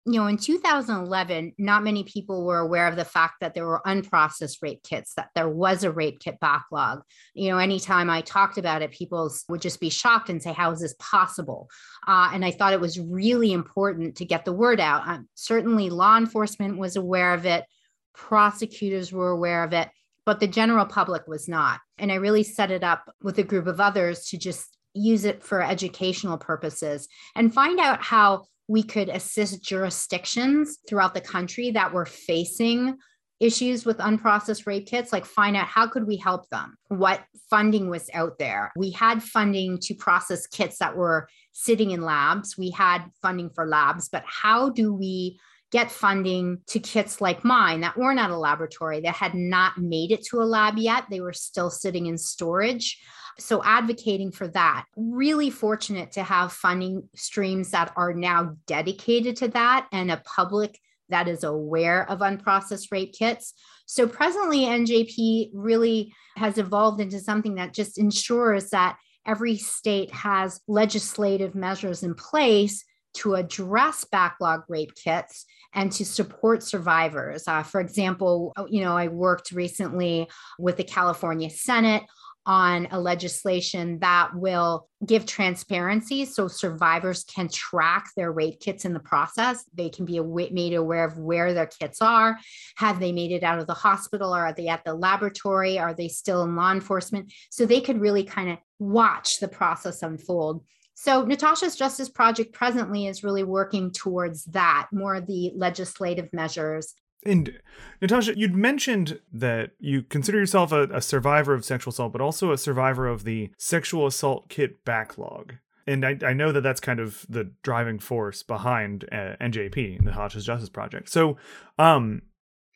you 0.08 0.19
know, 0.19 0.26
in 0.26 0.38
2011, 0.38 1.52
not 1.58 1.84
many 1.84 2.02
people 2.02 2.43
were 2.43 2.60
aware 2.60 2.88
of 2.88 2.96
the 2.96 3.05
fact 3.05 3.34
that 3.43 3.52
there 3.52 3.66
were 3.66 3.82
unprocessed 3.87 4.62
rape 4.62 4.82
kits, 4.82 5.12
that 5.14 5.28
there 5.34 5.50
was 5.50 5.84
a 5.84 5.93
rape 5.93 6.19
kit 6.19 6.40
backlog. 6.40 7.02
You 7.34 7.50
know, 7.50 7.58
anytime 7.58 8.08
I 8.08 8.22
talked 8.22 8.56
about 8.56 8.81
it, 8.81 8.90
people 8.90 9.31
would 9.50 9.60
just 9.60 9.81
be 9.81 9.90
shocked 9.90 10.31
and 10.31 10.43
say, 10.43 10.55
How 10.55 10.70
is 10.70 10.81
this 10.81 10.94
possible? 10.99 11.69
Uh, 12.06 12.31
and 12.32 12.43
I 12.43 12.52
thought 12.52 12.72
it 12.72 12.81
was 12.81 12.99
really 12.99 13.52
important 13.52 14.16
to 14.16 14.25
get 14.25 14.46
the 14.46 14.52
word 14.52 14.81
out. 14.81 15.06
Um, 15.06 15.28
certainly, 15.34 15.90
law 15.90 16.16
enforcement 16.16 16.78
was 16.78 16.96
aware 16.96 17.34
of 17.34 17.44
it, 17.44 17.66
prosecutors 18.14 19.12
were 19.12 19.28
aware 19.28 19.62
of 19.62 19.75
it, 19.75 19.90
but 20.25 20.40
the 20.40 20.49
general 20.49 20.87
public 20.87 21.28
was 21.28 21.49
not. 21.49 21.81
And 21.99 22.11
I 22.11 22.14
really 22.14 22.44
set 22.44 22.70
it 22.70 22.82
up 22.82 23.12
with 23.22 23.38
a 23.38 23.44
group 23.44 23.66
of 23.66 23.78
others 23.78 24.25
to 24.31 24.38
just 24.38 24.75
use 24.94 25.26
it 25.26 25.44
for 25.44 25.62
educational 25.62 26.38
purposes 26.38 27.08
and 27.37 27.52
find 27.52 27.78
out 27.78 28.02
how 28.02 28.46
we 28.68 28.82
could 28.82 29.08
assist 29.08 29.62
jurisdictions 29.62 30.78
throughout 30.88 31.14
the 31.14 31.20
country 31.20 31.70
that 31.72 31.92
were 31.92 32.06
facing 32.06 32.96
issues 33.40 33.86
with 33.86 33.98
unprocessed 33.98 34.66
rape 34.66 34.86
kits 34.86 35.12
like 35.12 35.24
find 35.24 35.56
out 35.56 35.66
how 35.66 35.86
could 35.86 36.06
we 36.06 36.16
help 36.16 36.48
them? 36.50 36.76
What 36.88 37.22
funding 37.48 37.88
was 37.88 38.10
out 38.12 38.38
there? 38.38 38.72
We 38.76 38.90
had 38.90 39.22
funding 39.22 39.78
to 39.82 39.94
process 39.94 40.46
kits 40.46 40.78
that 40.78 40.96
were 40.96 41.28
sitting 41.52 41.92
in 41.92 42.02
labs. 42.02 42.58
We 42.58 42.70
had 42.70 43.04
funding 43.22 43.50
for 43.50 43.66
labs 43.66 44.08
but 44.08 44.24
how 44.26 44.70
do 44.70 44.92
we 44.92 45.38
get 45.70 45.90
funding 45.90 46.58
to 46.66 46.78
kits 46.78 47.20
like 47.20 47.44
mine 47.44 47.80
that 47.82 47.96
weren't 47.96 48.18
at 48.18 48.30
a 48.30 48.36
laboratory 48.36 49.00
that 49.00 49.14
had 49.14 49.34
not 49.34 49.78
made 49.78 50.12
it 50.12 50.24
to 50.24 50.40
a 50.40 50.44
lab 50.44 50.78
yet. 50.78 51.04
They 51.10 51.20
were 51.20 51.32
still 51.32 51.70
sitting 51.70 52.06
in 52.06 52.16
storage. 52.16 53.00
So 53.38 53.62
advocating 53.62 54.32
for 54.32 54.48
that. 54.48 54.86
Really 54.96 55.50
fortunate 55.50 56.12
to 56.12 56.22
have 56.22 56.52
funding 56.52 57.08
streams 57.14 57.70
that 57.70 57.92
are 57.96 58.14
now 58.14 58.56
dedicated 58.66 59.36
to 59.36 59.48
that 59.48 59.88
and 59.92 60.10
a 60.10 60.22
public 60.24 60.78
that 61.10 61.28
is 61.28 61.44
aware 61.44 62.08
of 62.10 62.18
unprocessed 62.18 62.90
rape 62.90 63.14
kits. 63.14 63.54
So 63.86 64.06
presently 64.06 64.60
njp 64.60 65.50
really 65.54 66.12
has 66.36 66.58
evolved 66.58 67.00
into 67.00 67.20
something 67.20 67.54
that 67.54 67.72
just 67.72 67.98
ensures 67.98 68.70
that 68.70 68.98
every 69.26 69.56
state 69.56 70.12
has 70.12 70.60
legislative 70.68 71.54
measures 71.54 72.02
in 72.02 72.14
place 72.14 72.84
to 73.14 73.34
address 73.34 74.04
backlog 74.04 74.62
rape 74.68 74.94
kits 74.94 75.46
and 75.74 75.92
to 75.92 76.04
support 76.04 76.62
survivors. 76.62 77.46
Uh, 77.46 77.62
for 77.62 77.80
example, 77.80 78.54
you 78.68 78.82
know, 78.82 78.96
I 78.96 79.08
worked 79.08 79.52
recently 79.52 80.28
with 80.58 80.76
the 80.76 80.84
California 80.84 81.50
Senate 81.50 82.02
on 82.46 82.88
a 82.92 82.98
legislation 82.98 83.98
that 83.98 84.34
will 84.34 84.88
give 85.04 85.26
transparency 85.26 86.25
so 86.25 86.48
survivors 86.48 87.22
can 87.25 87.46
track 87.46 88.08
their 88.16 88.32
rape 88.32 88.58
kits 88.58 88.87
in 88.87 88.94
the 88.94 89.00
process. 89.00 89.64
They 89.75 89.90
can 89.90 90.06
be 90.06 90.18
made 90.18 90.72
aware 90.72 91.04
of 91.04 91.18
where 91.18 91.52
their 91.52 91.66
kits 91.66 92.00
are. 92.00 92.38
Have 92.76 93.00
they 93.00 93.12
made 93.12 93.32
it 93.32 93.42
out 93.42 93.58
of 93.58 93.66
the 93.66 93.75
hospital? 93.75 94.34
Or 94.34 94.46
are 94.46 94.54
they 94.54 94.68
at 94.68 94.82
the 94.82 94.94
laboratory? 94.94 95.78
Are 95.78 95.92
they 95.92 96.08
still 96.08 96.42
in 96.42 96.56
law 96.56 96.72
enforcement? 96.72 97.34
So 97.50 97.66
they 97.66 97.82
could 97.82 98.00
really 98.00 98.25
kind 98.25 98.48
of 98.48 98.58
watch 98.78 99.40
the 99.40 99.48
process 99.48 100.02
unfold. 100.02 100.64
So, 101.00 101.23
Natasha's 101.23 101.76
Justice 101.76 102.09
Project 102.09 102.52
presently 102.52 103.07
is 103.07 103.23
really 103.23 103.45
working 103.45 103.93
towards 103.93 104.45
that, 104.47 104.88
more 104.90 105.14
of 105.14 105.28
the 105.28 105.52
legislative 105.55 106.33
measures 106.33 106.97
and 107.25 107.61
Natasha, 108.00 108.37
you'd 108.37 108.55
mentioned 108.55 109.21
that 109.33 109.73
you 109.78 110.02
consider 110.02 110.38
yourself 110.38 110.73
a, 110.73 110.85
a, 110.85 111.00
survivor 111.00 111.52
of 111.52 111.64
sexual 111.64 111.90
assault, 111.90 112.12
but 112.12 112.21
also 112.21 112.52
a 112.52 112.59
survivor 112.59 113.07
of 113.09 113.25
the 113.25 113.50
sexual 113.59 114.07
assault 114.07 114.49
kit 114.49 114.85
backlog. 114.85 115.55
And 115.87 116.05
I, 116.05 116.17
I 116.25 116.33
know 116.33 116.52
that 116.52 116.61
that's 116.62 116.81
kind 116.81 117.00
of 117.00 117.26
the 117.28 117.50
driving 117.62 117.99
force 117.99 118.43
behind 118.43 119.05
uh, 119.11 119.35
NJP, 119.40 120.02
Natasha's 120.02 120.47
Justice 120.47 120.69
Project. 120.69 121.09
So, 121.09 121.37
um, 121.78 122.23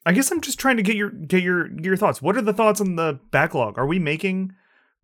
I 0.05 0.13
guess 0.13 0.31
I'm 0.31 0.41
just 0.41 0.59
trying 0.59 0.77
to 0.77 0.83
get 0.83 0.97
your 0.97 1.11
get 1.11 1.43
your 1.43 1.71
your 1.81 1.97
thoughts. 1.97 2.21
What 2.21 2.37
are 2.37 2.43
the 2.43 2.53
thoughts 2.53 2.81
on 2.81 2.97
the 2.97 3.21
backlog? 3.31 3.79
Are 3.79 3.87
we 3.87 4.01
making 4.01 4.53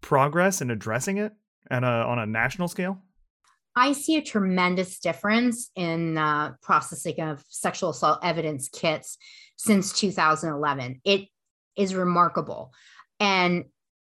progress 0.00 0.60
in 0.60 0.70
addressing 0.70 1.18
it 1.18 1.34
at 1.70 1.84
a, 1.84 1.86
on 1.86 2.18
a 2.18 2.26
national 2.26 2.68
scale? 2.68 3.00
I 3.78 3.92
see 3.92 4.16
a 4.16 4.22
tremendous 4.22 4.98
difference 4.98 5.70
in 5.76 6.18
uh, 6.18 6.54
processing 6.60 7.20
of 7.20 7.44
sexual 7.48 7.90
assault 7.90 8.18
evidence 8.24 8.68
kits 8.68 9.16
since 9.56 9.92
2011. 9.92 11.00
It 11.04 11.28
is 11.76 11.94
remarkable. 11.94 12.72
And 13.20 13.66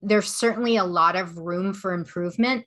there's 0.01 0.27
certainly 0.27 0.75
a 0.75 0.83
lot 0.83 1.15
of 1.15 1.37
room 1.37 1.73
for 1.73 1.93
improvement. 1.93 2.65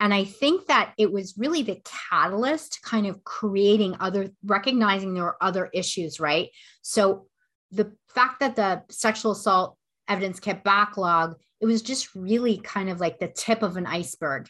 And 0.00 0.14
I 0.14 0.24
think 0.24 0.68
that 0.68 0.94
it 0.96 1.12
was 1.12 1.34
really 1.36 1.62
the 1.62 1.82
catalyst 2.10 2.80
kind 2.82 3.06
of 3.06 3.22
creating 3.24 3.96
other, 4.00 4.30
recognizing 4.42 5.12
there 5.12 5.24
were 5.24 5.42
other 5.42 5.68
issues, 5.74 6.18
right? 6.18 6.48
So 6.80 7.26
the 7.72 7.92
fact 8.14 8.40
that 8.40 8.56
the 8.56 8.84
sexual 8.88 9.32
assault 9.32 9.76
evidence 10.08 10.40
kit 10.40 10.64
backlog, 10.64 11.36
it 11.60 11.66
was 11.66 11.82
just 11.82 12.14
really 12.14 12.56
kind 12.56 12.88
of 12.88 13.00
like 13.00 13.18
the 13.18 13.28
tip 13.28 13.62
of 13.62 13.76
an 13.76 13.84
iceberg 13.84 14.48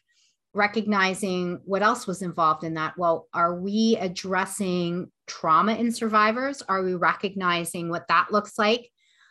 recognizing 0.54 1.60
what 1.64 1.82
else 1.82 2.06
was 2.06 2.22
involved 2.22 2.64
in 2.64 2.74
that. 2.74 2.94
Well, 2.96 3.28
are 3.34 3.60
we 3.60 3.96
addressing 4.00 5.10
trauma 5.26 5.74
in 5.74 5.92
survivors? 5.92 6.62
Are 6.68 6.82
we 6.82 6.94
recognizing 6.94 7.88
what 7.88 8.08
that 8.08 8.28
looks 8.30 8.58
like? 8.58 8.90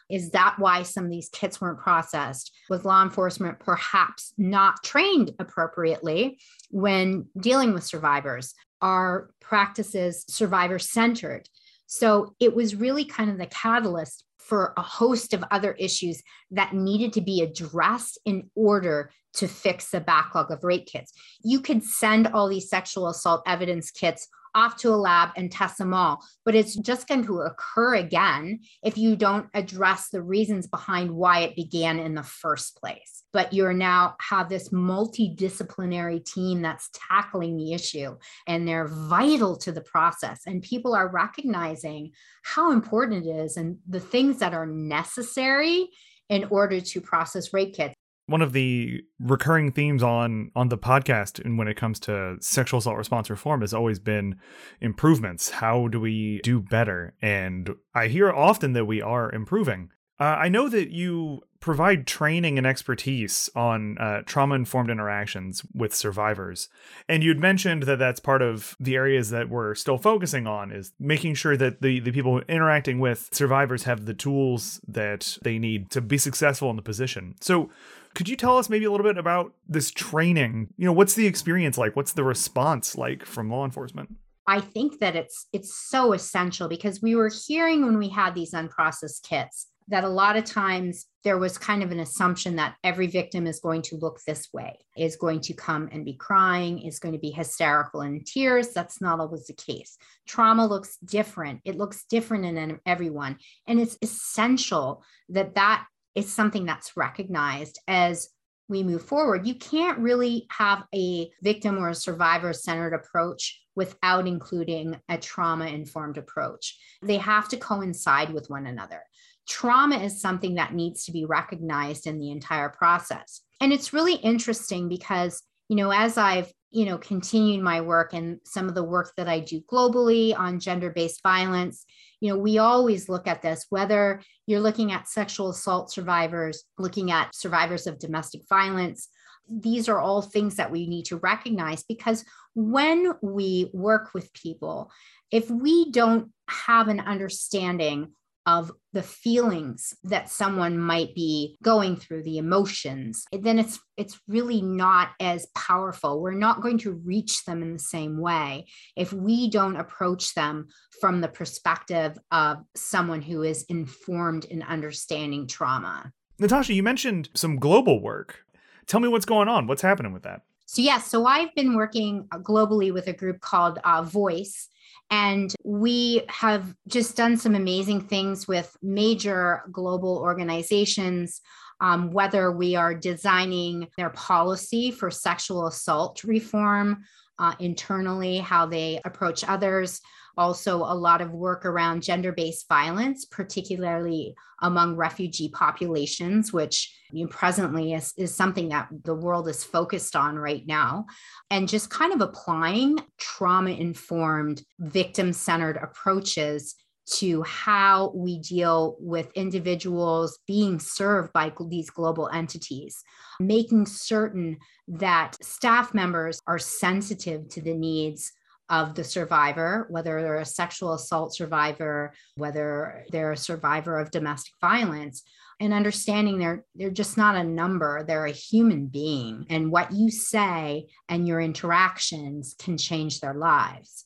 Is 0.10 0.32
that 0.32 0.56
why 0.58 0.84
some 0.84 1.06
of 1.06 1.12
these 1.12 1.30
kits 1.30 1.60
weren't 1.60 1.80
processed? 1.80 2.54
Was 2.70 2.86
law 2.86 3.04
enforcement 3.04 3.60
perhaps 3.60 4.34
not 4.38 4.84
trained 4.84 5.32
appropriately 5.40 6.40
when 6.70 7.26
dealing 7.40 7.74
with 7.74 7.84
survivors? 7.84 8.54
Are 8.82 9.32
practices 9.42 10.24
survivor 10.30 10.80
centered? 10.80 11.50
So 11.88 12.36
it 12.40 12.56
was 12.56 12.76
really 12.76 13.06
kind 13.06 13.30
of 13.30 13.38
the 13.38 13.48
catalyst 13.48 14.24
for 14.38 14.74
a 14.78 14.82
host 14.82 15.34
of 15.34 15.44
other 15.52 15.74
issues 15.74 16.22
that 16.52 16.74
needed 16.74 17.14
to 17.14 17.22
be 17.22 17.42
addressed 17.42 18.18
in 18.24 18.50
order 18.56 19.12
to 19.38 19.48
fix 19.48 19.90
the 19.90 20.00
backlog 20.00 20.52
of 20.52 20.64
rape 20.64 20.86
kits. 20.86 21.14
You 21.44 21.62
could 21.62 21.84
send 21.84 22.28
all 22.28 22.48
these 22.48 22.70
sexual 22.70 23.08
assault 23.08 23.44
evidence 23.46 23.92
kits 23.92 24.28
off 24.58 24.76
to 24.78 24.90
a 24.90 24.98
lab 24.98 25.30
and 25.38 25.52
test 25.52 25.78
them 25.78 25.94
all. 25.94 26.24
But 26.44 26.56
it's 26.56 26.76
just 26.76 27.08
going 27.08 27.26
to 27.28 27.42
occur 27.42 27.96
again 27.96 28.62
if 28.84 28.98
you 28.98 29.16
don't 29.16 29.48
address 29.54 30.10
the 30.10 30.22
reasons 30.22 30.66
behind 30.68 31.12
why 31.12 31.42
it 31.42 31.56
began 31.56 32.00
in 32.00 32.16
the 32.16 32.24
first 32.24 32.78
place. 32.78 33.24
But 33.34 33.54
you're 33.54 33.74
now 33.74 34.16
have 34.20 34.50
this 34.50 34.70
multidisciplinary 34.70 36.26
team 36.26 36.64
that's 36.64 36.90
tackling 36.94 37.56
the 37.56 37.74
issue 37.74 38.18
and 38.48 38.68
they're 38.68 38.88
vital 38.88 39.58
to 39.58 39.72
the 39.72 39.82
process. 39.82 40.42
And 40.48 40.64
people 40.64 40.96
are 40.96 41.08
recognizing 41.08 42.12
how 42.42 42.72
important 42.72 43.28
it 43.28 43.30
is 43.30 43.58
and 43.58 43.78
the 43.88 44.00
things 44.00 44.40
that 44.40 44.56
are 44.56 44.66
necessary 44.66 45.90
in 46.30 46.46
order 46.46 46.82
to 46.82 47.00
process 47.00 47.54
rape 47.54 47.76
kits 47.76 47.96
one 48.28 48.42
of 48.42 48.54
the 48.54 49.02
recurring 49.20 49.72
themes 49.72 50.04
on 50.04 50.52
on 50.56 50.70
the 50.70 50.78
podcast 50.78 51.44
and 51.44 51.58
when 51.58 51.68
it 51.68 51.78
comes 51.78 52.00
to 52.02 52.38
sexual 52.40 52.80
assault 52.80 52.98
response 52.98 53.30
reform 53.30 53.62
has 53.62 53.74
always 53.74 54.00
been 54.00 54.36
improvements. 54.82 55.50
How 55.50 55.88
do 55.88 56.00
we 56.00 56.42
do 56.44 56.60
better? 56.62 57.16
And 57.22 57.76
i 57.96 58.08
hear 58.08 58.32
often 58.32 58.74
that 58.74 58.86
we 58.86 59.02
are 59.02 59.32
improving. 59.32 59.90
Uh, 60.20 60.24
i 60.24 60.50
know 60.50 60.70
that 60.70 60.92
you 60.92 61.42
provide 61.60 62.06
training 62.06 62.58
and 62.60 62.68
expertise 62.68 63.50
on 63.56 63.98
uh, 63.98 64.22
trauma 64.28 64.54
informed 64.54 64.92
interactions 64.92 65.64
with 65.74 65.94
survivors 65.94 66.70
and 67.10 67.24
you'd 67.24 67.40
mentioned 67.40 67.84
that 67.84 67.98
that's 67.98 68.20
part 68.20 68.44
of 68.44 68.76
the 68.80 68.96
areas 68.96 69.32
that 69.32 69.50
we're 69.50 69.74
still 69.74 69.98
focusing 69.98 70.46
on 70.46 70.72
is 70.72 70.92
making 71.00 71.34
sure 71.34 71.58
that 71.58 71.82
the, 71.82 72.00
the 72.00 72.12
people 72.12 72.40
interacting 72.48 73.00
with 73.00 73.30
survivors 73.32 73.84
have 73.84 74.06
the 74.06 74.14
tools 74.14 74.80
that 74.88 75.38
they 75.42 75.58
need 75.58 75.90
to 75.90 76.00
be 76.00 76.18
successful 76.18 76.70
in 76.70 76.76
the 76.76 76.82
position. 76.84 77.36
So 77.42 77.72
could 78.14 78.30
you 78.30 78.36
tell 78.36 78.58
us 78.58 78.70
maybe 78.70 78.86
a 78.86 78.92
little 78.92 79.06
bit 79.06 79.18
about 79.18 79.54
this 79.68 79.92
training? 79.92 80.74
You 80.78 80.86
know, 80.86 80.94
what's 80.94 81.14
the 81.14 81.28
experience 81.28 81.78
like? 81.78 81.96
What's 81.96 82.14
the 82.14 82.24
response 82.24 82.96
like 82.96 83.26
from 83.26 83.50
law 83.50 83.66
enforcement? 83.66 84.16
I 84.48 84.62
think 84.62 85.00
that 85.00 85.16
it's 85.16 85.48
it's 85.52 85.76
so 85.76 86.14
essential 86.14 86.68
because 86.70 87.02
we 87.02 87.16
were 87.16 87.30
hearing 87.48 87.86
when 87.86 87.98
we 87.98 88.10
had 88.10 88.34
these 88.34 88.54
unprocessed 88.54 89.24
kits 89.24 89.68
that 89.90 90.04
a 90.04 90.10
lot 90.10 90.36
of 90.36 90.44
times 90.44 91.06
there 91.24 91.38
was 91.38 91.58
kind 91.58 91.82
of 91.82 91.92
an 91.92 92.00
assumption 92.00 92.58
that 92.58 92.76
every 92.84 93.08
victim 93.08 93.48
is 93.48 93.60
going 93.60 93.82
to 93.82 93.96
look 93.96 94.20
this 94.26 94.50
way, 94.54 94.78
is 94.98 95.16
going 95.16 95.40
to 95.40 95.54
come 95.54 95.88
and 95.92 96.04
be 96.04 96.14
crying, 96.14 96.80
is 96.80 97.00
going 97.00 97.14
to 97.14 97.20
be 97.20 97.32
hysterical 97.32 98.02
and 98.02 98.18
in 98.18 98.24
tears. 98.24 98.70
That's 98.70 99.02
not 99.02 99.20
always 99.20 99.48
the 99.48 99.54
case. 99.54 99.98
Trauma 100.28 100.66
looks 100.66 100.98
different. 100.98 101.62
It 101.64 101.78
looks 101.78 102.06
different 102.10 102.46
in 102.46 102.80
everyone. 102.86 103.38
And 103.66 103.80
it's 103.80 103.98
essential 104.02 105.04
that 105.30 105.56
that 105.56 105.86
is 106.18 106.34
something 106.34 106.66
that's 106.66 106.98
recognized 106.98 107.80
as 107.88 108.30
we 108.68 108.82
move 108.82 109.04
forward. 109.04 109.46
You 109.46 109.54
can't 109.54 110.00
really 110.00 110.48
have 110.50 110.84
a 110.94 111.30
victim 111.44 111.78
or 111.78 111.90
a 111.90 111.96
survivor 111.96 112.54
centered 112.54 112.96
approach 112.96 113.62
without 113.76 114.28
including 114.28 115.00
a 115.08 115.18
trauma 115.20 115.68
informed 115.68 116.18
approach. 116.18 116.76
They 117.04 117.18
have 117.18 117.48
to 117.50 117.58
coincide 117.58 118.34
with 118.34 118.50
one 118.50 118.66
another. 118.66 119.04
Trauma 119.48 120.00
is 120.00 120.20
something 120.20 120.56
that 120.56 120.74
needs 120.74 121.06
to 121.06 121.12
be 121.12 121.24
recognized 121.24 122.08
in 122.08 122.18
the 122.18 122.32
entire 122.32 122.70
process. 122.70 123.42
And 123.62 123.72
it's 123.72 123.94
really 123.94 124.16
interesting 124.16 124.90
because, 124.90 125.44
you 125.70 125.76
know, 125.76 125.92
as 125.92 126.18
I've 126.18 126.52
you 126.72 126.86
know 126.86 126.98
continued 126.98 127.64
my 127.64 127.80
work 127.80 128.14
and 128.14 128.40
some 128.44 128.68
of 128.68 128.76
the 128.76 128.84
work 128.84 129.14
that 129.16 129.30
i 129.30 129.40
do 129.40 129.62
globally 129.72 130.38
on 130.38 130.60
gender 130.60 130.90
based 130.90 131.24
violence 131.24 131.86
you 132.20 132.32
know 132.32 132.40
we 132.40 132.58
always 132.58 133.10
look 133.10 133.28
at 133.28 133.42
this 133.42 133.66
whether 133.70 134.22
you're 134.46 134.60
looking 134.60 134.92
at 134.92 135.08
sexual 135.08 135.50
assault 135.50 135.92
survivors 135.92 136.64
looking 136.78 137.12
at 137.12 137.36
survivors 137.36 137.88
of 137.88 138.00
domestic 138.00 138.42
violence 138.50 139.10
these 139.50 139.88
are 139.88 140.00
all 140.00 140.22
things 140.22 140.56
that 140.56 140.72
we 140.72 140.88
need 140.88 141.06
to 141.06 141.18
recognize 141.18 141.84
because 141.84 142.26
when 142.54 143.14
we 143.22 143.70
work 143.74 144.14
with 144.14 144.34
people 144.34 144.92
if 145.32 145.50
we 145.50 145.92
don't 145.92 146.32
have 146.50 146.88
an 146.88 147.00
understanding 147.00 148.12
of 148.48 148.72
the 148.94 149.04
feelings 149.04 149.94
that 150.06 150.30
someone 150.30 150.80
might 150.80 151.14
be 151.14 151.58
going 151.62 151.98
through 151.98 152.24
the 152.24 152.38
emotions 152.38 153.26
then 153.32 153.60
it's 153.60 153.80
it's 153.98 154.20
really 154.28 154.62
not 154.62 155.10
as 155.20 155.48
powerful. 155.56 156.22
We're 156.22 156.32
not 156.32 156.62
going 156.62 156.78
to 156.80 156.92
reach 156.92 157.44
them 157.46 157.62
in 157.62 157.74
the 157.74 157.80
same 157.80 158.20
way 158.20 158.68
if 158.96 159.12
we 159.12 159.50
don't 159.50 159.76
approach 159.76 160.34
them 160.36 160.68
from 161.02 161.20
the 161.20 161.28
perspective 161.28 162.18
of 162.32 162.60
someone 162.76 163.22
who 163.22 163.42
is 163.44 163.64
informed 163.70 164.46
in 164.46 164.62
understanding 164.62 165.48
trauma. 165.48 166.12
Natasha 166.40 166.74
you 166.74 166.84
mentioned 166.84 167.30
some 167.34 167.58
global 167.58 168.02
work. 168.02 168.44
Tell 168.86 169.00
me 169.00 169.10
what's 169.10 169.26
going 169.26 169.50
on. 169.50 169.68
What's 169.68 169.82
happening 169.82 170.14
with 170.14 170.24
that? 170.24 170.42
So 170.66 170.82
yes 170.82 171.08
so 171.08 171.26
i've 171.26 171.54
been 171.56 171.76
working 171.76 172.28
globally 172.34 172.94
with 172.94 173.08
a 173.08 173.14
group 173.14 173.40
called 173.40 173.80
uh, 173.84 174.04
voice 174.04 174.68
and 175.10 175.54
we 175.64 176.24
have 176.30 176.74
just 176.88 177.16
done 177.16 177.38
some 177.38 177.56
amazing 177.56 178.02
things 178.02 178.48
with 178.48 178.76
major 178.82 179.64
global 179.72 180.18
organizations. 180.18 181.42
Um, 181.80 182.12
whether 182.12 182.52
we 182.52 182.76
are 182.76 182.96
designing 182.96 183.88
their 183.98 184.10
policy 184.10 184.90
for 184.90 185.12
sexual 185.12 185.68
assault 185.68 186.24
reform 186.24 187.04
uh, 187.38 187.54
internally, 187.60 188.40
how 188.40 188.66
they 188.66 189.00
approach 189.06 189.48
others, 189.48 190.02
also 190.38 190.78
a 190.78 190.96
lot 190.96 191.22
of 191.22 191.32
work 191.32 191.66
around 191.66 192.04
gender 192.04 192.32
based 192.32 192.68
violence, 192.68 193.26
particularly 193.26 194.36
among 194.62 194.96
refugee 194.96 195.50
populations, 195.50 196.52
which 196.52 196.94
presently 197.30 197.94
is, 197.94 198.14
is 198.18 198.34
something 198.34 198.70
that 198.70 198.88
the 199.04 199.16
world 199.16 199.48
is 199.48 199.64
focused 199.64 200.16
on 200.16 200.36
right 200.38 200.66
now. 200.66 201.06
And 201.52 201.68
just 201.68 201.90
kind 201.90 202.14
of 202.14 202.22
applying 202.22 203.00
trauma 203.18 203.72
informed, 203.72 204.64
victim 204.80 205.34
centered 205.34 205.78
approaches 205.78 206.76
to 207.10 207.42
how 207.44 208.12
we 208.14 208.40
deal 208.40 208.98
with 209.00 209.32
individuals 209.34 210.40
being 210.46 210.78
served 210.80 211.32
by 211.32 211.52
these 211.70 211.90
global 211.90 212.30
entities, 212.30 213.02
making 213.40 213.86
certain 213.86 214.58
that 214.90 215.42
staff 215.42 215.94
members 215.94 216.42
are 216.48 216.60
sensitive 216.60 217.48
to 217.48 217.62
the 217.62 217.74
needs 217.74 218.34
of 218.70 218.96
the 218.96 219.04
survivor, 219.04 219.88
whether 219.90 220.22
they're 220.22 220.38
a 220.38 220.46
sexual 220.46 220.94
assault 220.94 221.34
survivor, 221.34 222.14
whether 222.36 223.06
they're 223.12 223.32
a 223.32 223.38
survivor 223.38 223.98
of 223.98 224.12
domestic 224.12 224.54
violence, 224.60 225.24
and 225.60 225.74
understanding 225.74 226.38
they're 226.38 226.64
they're 226.76 226.90
just 226.90 227.18
not 227.18 227.36
a 227.36 227.44
number 227.44 228.04
they're 228.04 228.26
a 228.26 228.32
human 228.32 228.88
being 228.88 229.46
and 229.50 229.72
what 229.72 229.92
you 229.92 230.12
say 230.12 230.86
and 231.10 231.28
your 231.28 231.42
interactions 231.42 232.56
can 232.60 232.78
change 232.78 233.20
their 233.20 233.34
lives. 233.34 234.06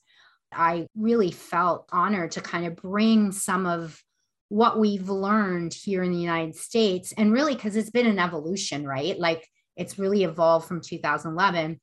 I 0.53 0.87
really 0.95 1.31
felt 1.31 1.87
honored 1.91 2.31
to 2.31 2.41
kind 2.41 2.65
of 2.65 2.75
bring 2.75 3.31
some 3.31 3.65
of 3.65 4.01
what 4.49 4.79
we've 4.79 5.09
learned 5.09 5.73
here 5.73 6.03
in 6.03 6.11
the 6.11 6.17
united 6.17 6.55
states 6.55 7.13
and 7.17 7.31
really 7.31 7.55
because 7.55 7.75
it's 7.75 7.89
been 7.89 8.07
an 8.07 8.19
evolution 8.19 8.85
right? 8.85 9.17
Like 9.19 9.47
it's 9.75 9.99
really 9.99 10.23
evolved 10.23 10.67
from 10.67 10.81
2011 10.81 11.79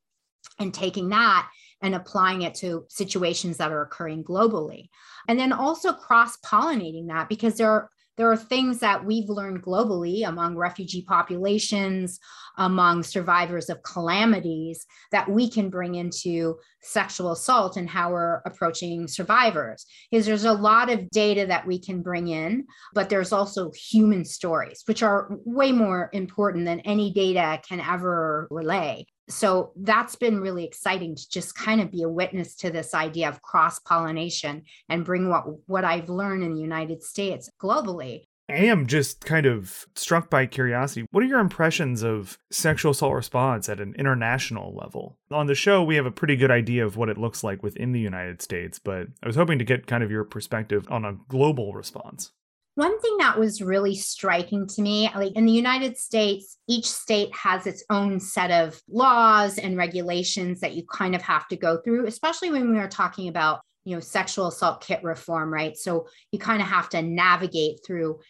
and 0.59 0.75
taking 0.75 1.11
that 1.11 1.49
and 1.83 1.95
applying 1.95 2.43
it 2.43 2.55
to 2.57 2.85
situations 2.89 3.57
that 3.59 3.73
are 3.73 3.83
occurring 3.83 4.25
globally. 4.25 4.89
And 5.29 5.39
then 5.39 5.53
also 5.53 5.93
cross 5.93 6.37
pollinating 6.39 7.09
that 7.09 7.29
because 7.29 7.57
there 7.57 7.71
are 7.71 7.91
there 8.19 8.31
are 8.33 8.37
things 8.37 8.81
that 8.81 9.05
we've 9.05 9.29
learned 9.29 9.63
globally 9.63 10.27
among 10.27 10.57
refugee 10.57 11.03
populations, 11.03 12.19
among 12.59 13.05
survivors 13.05 13.71
of 13.71 13.85
calamities 13.85 14.85
that 15.13 15.31
we 15.31 15.49
can 15.49 15.71
bring 15.71 15.95
into 15.95 16.59
sexual 16.83 17.31
assault 17.31 17.77
and 17.77 17.89
how 17.89 18.11
we're 18.11 18.43
approaching 18.45 19.07
survivors. 19.07 19.87
Because 20.11 20.27
there's 20.27 20.45
a 20.45 20.53
lot 20.53 20.91
of 20.91 21.09
data 21.11 21.47
that 21.47 21.65
we 21.65 21.79
can 21.79 22.03
bring 22.03 22.27
in, 22.27 22.67
but 22.93 23.09
there's 23.09 23.33
also 23.33 23.71
human 23.71 24.25
stories, 24.25 24.83
which 24.87 25.05
are 25.05 25.29
way 25.45 25.71
more 25.71 26.11
important 26.13 26.65
than 26.65 26.81
any 26.81 27.13
data 27.13 27.61
can 27.69 27.79
ever 27.79 28.49
relay 28.51 29.07
so 29.29 29.73
that's 29.77 30.17
been 30.17 30.41
really 30.41 30.65
exciting 30.65 31.15
to 31.15 31.31
just 31.31 31.55
kind 31.55 31.81
of 31.81 31.91
be 31.91 32.03
a 32.03 32.09
witness 32.09 32.55
to 32.57 32.71
this 32.71 32.95
idea 32.95 33.29
of 33.29 33.43
cross 33.43 33.79
pollination 33.79 34.63
and 34.89 35.05
bring 35.05 35.29
what 35.29 35.45
what 35.67 35.85
I've 35.85 36.09
learned 36.09 36.43
in 36.43 36.55
the 36.55 36.61
United 36.61 37.03
States 37.03 37.51
globally. 37.61 38.25
I 38.51 38.65
am 38.65 38.87
just 38.87 39.27
kind 39.27 39.45
of 39.45 39.87
struck 39.95 40.31
by 40.31 40.47
curiosity. 40.47 41.07
What 41.11 41.23
are 41.23 41.27
your 41.27 41.39
impressions 41.39 42.03
of 42.03 42.39
sexual 42.51 42.93
assault 42.93 43.15
response 43.15 43.69
at 43.69 43.79
an 43.79 43.95
international 43.99 44.75
level? 44.75 45.19
On 45.31 45.47
the 45.47 45.55
show, 45.55 45.83
we 45.83 45.97
have 45.97 46.07
a 46.07 46.11
pretty 46.11 46.35
good 46.35 46.51
idea 46.51 46.87
of 46.87 46.97
what 46.97 47.11
it 47.11 47.19
looks 47.19 47.45
like 47.45 47.63
within 47.63 47.93
the 47.93 48.01
United 48.01 48.41
States, 48.41 48.79
but 48.79 49.09
I 49.23 49.27
was 49.27 49.37
hoping 49.37 49.59
to 49.59 49.67
get 49.67 49.87
kind 49.87 50.03
of 50.03 50.11
your 50.11 50.25
perspective 50.25 50.87
on 50.91 51.05
a 51.05 51.19
global 51.29 51.75
response. 51.75 52.33
One 52.79 53.01
thing 53.01 53.17
that 53.19 53.37
was 53.37 53.61
really 53.61 53.97
striking 53.97 54.69
to 54.69 54.83
me, 54.83 55.11
like 55.17 55.33
in 55.33 55.47
the 55.47 55.53
United 55.53 55.99
States, 55.99 56.59
each 56.69 56.89
state 56.89 57.35
has 57.35 57.67
its 57.67 57.83
own 57.91 58.21
set 58.21 58.53
of 58.53 58.81
laws 58.89 59.59
and 59.59 59.77
regulations 59.77 60.61
that 60.61 60.75
you 60.75 60.85
kind 60.87 61.17
of 61.17 61.23
have 61.23 61.49
to 61.49 61.57
go 61.57 61.79
through, 61.79 62.07
especially 62.07 62.53
when 62.53 62.71
we 62.71 62.79
are 62.79 62.87
talking 62.87 63.27
about, 63.27 63.63
you 63.85 63.97
know, 63.97 64.01
sexual 64.01 64.47
assault 64.47 64.81
kit 64.81 65.03
reform, 65.03 65.53
right? 65.53 65.77
So 65.77 66.07
you 66.31 66.39
kind 66.39 66.63
of 66.63 66.69
have 66.69 66.89
to 66.91 67.03
navigate 67.03 67.81
through 67.85 68.21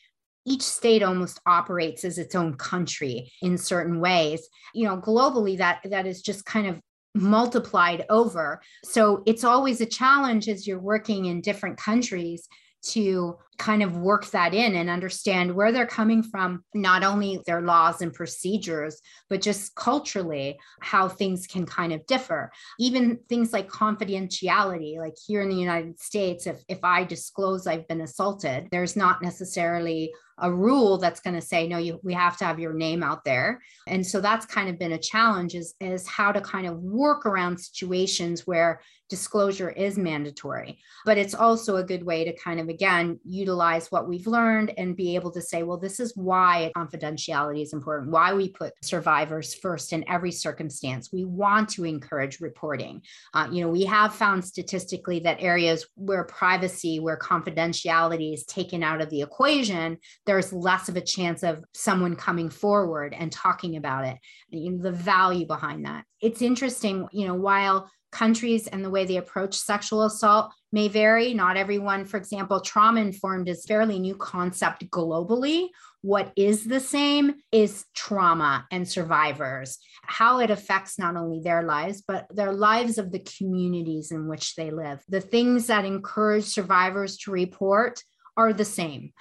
each 0.46 0.62
state 0.62 1.02
almost 1.02 1.42
operates 1.44 2.06
as 2.06 2.16
its 2.16 2.34
own 2.34 2.54
country 2.54 3.30
in 3.42 3.58
certain 3.58 4.00
ways 4.00 4.48
you 4.72 4.88
know 4.88 4.96
globally 4.96 5.58
that 5.58 5.80
that 5.84 6.06
is 6.06 6.22
just 6.22 6.46
kind 6.46 6.66
of 6.66 6.80
multiplied 7.14 8.06
over 8.08 8.62
so 8.82 9.22
it's 9.26 9.44
always 9.44 9.82
a 9.82 9.86
challenge 9.86 10.48
as 10.48 10.66
you're 10.66 10.78
working 10.78 11.26
in 11.26 11.42
different 11.42 11.76
countries 11.76 12.48
to 12.82 13.36
kind 13.58 13.82
of 13.82 13.96
work 13.96 14.26
that 14.26 14.54
in 14.54 14.76
and 14.76 14.88
understand 14.88 15.52
where 15.52 15.72
they're 15.72 15.86
coming 15.86 16.22
from, 16.22 16.64
not 16.74 17.02
only 17.02 17.40
their 17.44 17.60
laws 17.60 18.00
and 18.00 18.14
procedures, 18.14 19.00
but 19.28 19.42
just 19.42 19.74
culturally, 19.74 20.56
how 20.80 21.08
things 21.08 21.46
can 21.46 21.66
kind 21.66 21.92
of 21.92 22.06
differ. 22.06 22.50
Even 22.78 23.18
things 23.28 23.52
like 23.52 23.68
confidentiality, 23.68 24.98
like 24.98 25.14
here 25.26 25.42
in 25.42 25.48
the 25.48 25.56
United 25.56 25.98
States, 25.98 26.46
if, 26.46 26.62
if 26.68 26.78
I 26.84 27.04
disclose 27.04 27.66
I've 27.66 27.88
been 27.88 28.00
assaulted, 28.00 28.68
there's 28.70 28.96
not 28.96 29.22
necessarily 29.22 30.12
a 30.40 30.52
rule 30.52 30.98
that's 30.98 31.20
going 31.20 31.34
to 31.34 31.42
say 31.42 31.66
no 31.66 31.78
you 31.78 31.98
we 32.04 32.14
have 32.14 32.36
to 32.36 32.44
have 32.44 32.60
your 32.60 32.72
name 32.72 33.02
out 33.02 33.24
there 33.24 33.60
and 33.86 34.06
so 34.06 34.20
that's 34.20 34.46
kind 34.46 34.68
of 34.68 34.78
been 34.78 34.92
a 34.92 34.98
challenge 34.98 35.56
is 35.56 35.74
is 35.80 36.06
how 36.06 36.30
to 36.30 36.40
kind 36.40 36.66
of 36.66 36.78
work 36.78 37.26
around 37.26 37.58
situations 37.58 38.46
where 38.46 38.80
disclosure 39.08 39.70
is 39.70 39.96
mandatory 39.98 40.78
but 41.04 41.18
it's 41.18 41.34
also 41.34 41.76
a 41.76 41.84
good 41.84 42.02
way 42.02 42.24
to 42.24 42.36
kind 42.36 42.60
of 42.60 42.68
again 42.68 43.18
utilize 43.24 43.90
what 43.90 44.08
we've 44.08 44.26
learned 44.26 44.72
and 44.76 44.96
be 44.96 45.14
able 45.14 45.30
to 45.30 45.40
say 45.40 45.62
well 45.62 45.78
this 45.78 46.00
is 46.00 46.12
why 46.16 46.70
confidentiality 46.76 47.62
is 47.62 47.72
important 47.72 48.10
why 48.10 48.32
we 48.32 48.48
put 48.48 48.72
survivors 48.82 49.54
first 49.54 49.92
in 49.92 50.08
every 50.08 50.32
circumstance. 50.32 51.12
We 51.12 51.24
want 51.24 51.68
to 51.70 51.84
encourage 51.84 52.40
reporting. 52.40 53.02
Uh, 53.34 53.48
you 53.50 53.62
know 53.62 53.68
we 53.68 53.84
have 53.84 54.14
found 54.14 54.44
statistically 54.44 55.20
that 55.20 55.40
areas 55.40 55.86
where 55.94 56.24
privacy 56.24 57.00
where 57.00 57.18
confidentiality 57.18 58.34
is 58.34 58.44
taken 58.44 58.82
out 58.82 59.00
of 59.00 59.10
the 59.10 59.22
equation 59.22 59.98
there's 60.26 60.52
less 60.52 60.88
of 60.88 60.96
a 60.96 61.00
chance 61.00 61.42
of 61.42 61.64
someone 61.74 62.16
coming 62.16 62.50
forward 62.50 63.14
and 63.16 63.30
talking 63.32 63.76
about 63.76 64.04
it. 64.04 64.18
You 64.50 64.72
know, 64.72 64.82
the 64.82 64.92
value 64.92 65.46
behind 65.46 65.84
that. 65.84 66.04
It's 66.20 66.42
interesting 66.42 67.06
you 67.12 67.26
know 67.26 67.34
while 67.34 67.90
countries 68.10 68.66
and 68.66 68.84
the 68.84 68.90
way 68.90 69.04
they 69.04 69.16
approach 69.16 69.54
sexual 69.54 70.04
assault 70.04 70.52
may 70.72 70.88
vary. 70.88 71.34
Not 71.34 71.56
everyone 71.56 72.04
for 72.04 72.16
example 72.16 72.60
trauma 72.60 73.00
informed 73.00 73.48
is 73.48 73.64
fairly 73.64 73.98
new 73.98 74.16
concept 74.16 74.88
globally. 74.90 75.68
What 76.02 76.32
is 76.36 76.64
the 76.64 76.80
same 76.80 77.34
is 77.50 77.84
trauma 77.94 78.66
and 78.70 78.88
survivors 78.88 79.78
how 80.02 80.40
it 80.40 80.50
affects 80.50 80.98
not 80.98 81.16
only 81.16 81.40
their 81.40 81.62
lives 81.62 82.02
but 82.06 82.26
their 82.30 82.52
lives 82.52 82.98
of 82.98 83.12
the 83.12 83.18
communities 83.20 84.10
in 84.10 84.26
which 84.26 84.54
they 84.54 84.70
live. 84.70 85.02
The 85.08 85.20
things 85.20 85.66
that 85.66 85.84
encourage 85.84 86.44
survivors 86.44 87.18
to 87.18 87.30
report 87.30 88.02
are 88.36 88.52
the 88.52 88.64
same. 88.64 89.12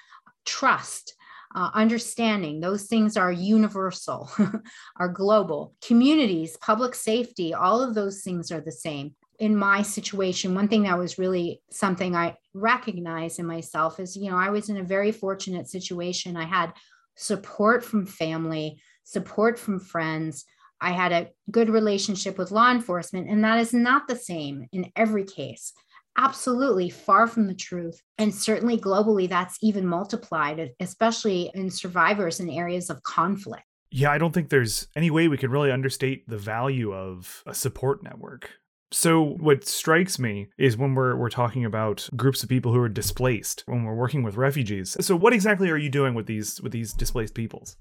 Trust, 0.46 1.17
uh, 1.58 1.72
understanding, 1.74 2.60
those 2.60 2.84
things 2.84 3.18
are 3.18 3.32
universal, 3.32 4.30
are 5.00 5.10
global. 5.10 5.74
Communities, 5.84 6.56
public 6.58 6.94
safety, 6.94 7.52
all 7.52 7.82
of 7.82 7.96
those 7.96 8.22
things 8.22 8.52
are 8.52 8.62
the 8.62 8.72
same. 8.72 9.16
In 9.40 9.56
my 9.56 9.82
situation, 9.82 10.54
one 10.54 10.68
thing 10.68 10.84
that 10.84 11.00
was 11.00 11.18
really 11.18 11.64
something 11.72 12.16
I 12.16 12.36
recognize 12.54 13.40
in 13.40 13.48
myself 13.48 14.00
is, 14.00 14.16
you 14.16 14.30
know, 14.30 14.38
I 14.38 14.52
was 14.52 14.70
in 14.70 14.78
a 14.78 14.84
very 14.84 15.12
fortunate 15.12 15.68
situation. 15.68 16.38
I 16.38 16.46
had 16.46 16.74
support 17.16 17.84
from 17.84 18.06
family, 18.06 18.80
support 19.04 19.58
from 19.58 19.80
friends. 19.80 20.46
I 20.80 20.92
had 20.92 21.12
a 21.12 21.30
good 21.50 21.72
relationship 21.72 22.38
with 22.38 22.52
law 22.52 22.70
enforcement, 22.70 23.32
and 23.32 23.44
that 23.44 23.58
is 23.58 23.74
not 23.74 24.08
the 24.08 24.16
same 24.16 24.68
in 24.72 24.92
every 24.96 25.24
case 25.24 25.74
absolutely 26.18 26.90
far 26.90 27.28
from 27.28 27.48
the 27.48 27.54
truth. 27.54 28.02
And 28.18 28.34
certainly 28.34 28.78
globally, 28.78 29.30
that's 29.30 29.58
even 29.62 29.86
multiplied, 29.86 30.72
especially 30.80 31.52
in 31.54 31.70
survivors 31.70 32.40
in 32.40 32.50
areas 32.50 32.90
of 32.90 33.04
conflict. 33.04 33.64
Yeah, 33.90 34.12
I 34.12 34.18
don't 34.18 34.34
think 34.34 34.50
there's 34.50 34.88
any 34.96 35.10
way 35.12 35.28
we 35.28 35.38
can 35.38 35.52
really 35.52 35.72
understate 35.72 36.28
the 36.28 36.38
value 36.38 36.94
of 36.94 37.44
a 37.46 37.54
support 37.54 38.04
network. 38.04 38.50
So 38.92 39.22
what 39.22 39.66
strikes 39.66 40.18
me 40.18 40.48
is 40.58 40.78
when 40.78 40.96
we're 40.96 41.16
we're 41.16 41.30
talking 41.30 41.66
about 41.66 42.08
groups 42.16 42.42
of 42.42 42.50
people 42.50 42.74
who 42.74 42.80
are 42.80 42.90
displaced, 42.90 43.64
when 43.66 43.84
we're 43.84 43.96
working 43.96 44.24
with 44.24 44.38
refugees. 44.38 44.96
So 45.02 45.16
what 45.16 45.34
exactly 45.34 45.70
are 45.70 45.78
you 45.78 45.90
doing 45.90 46.14
with 46.14 46.26
these 46.26 46.62
with 46.62 46.72
these 46.72 46.94
displaced 46.94 47.34
peoples? 47.34 47.76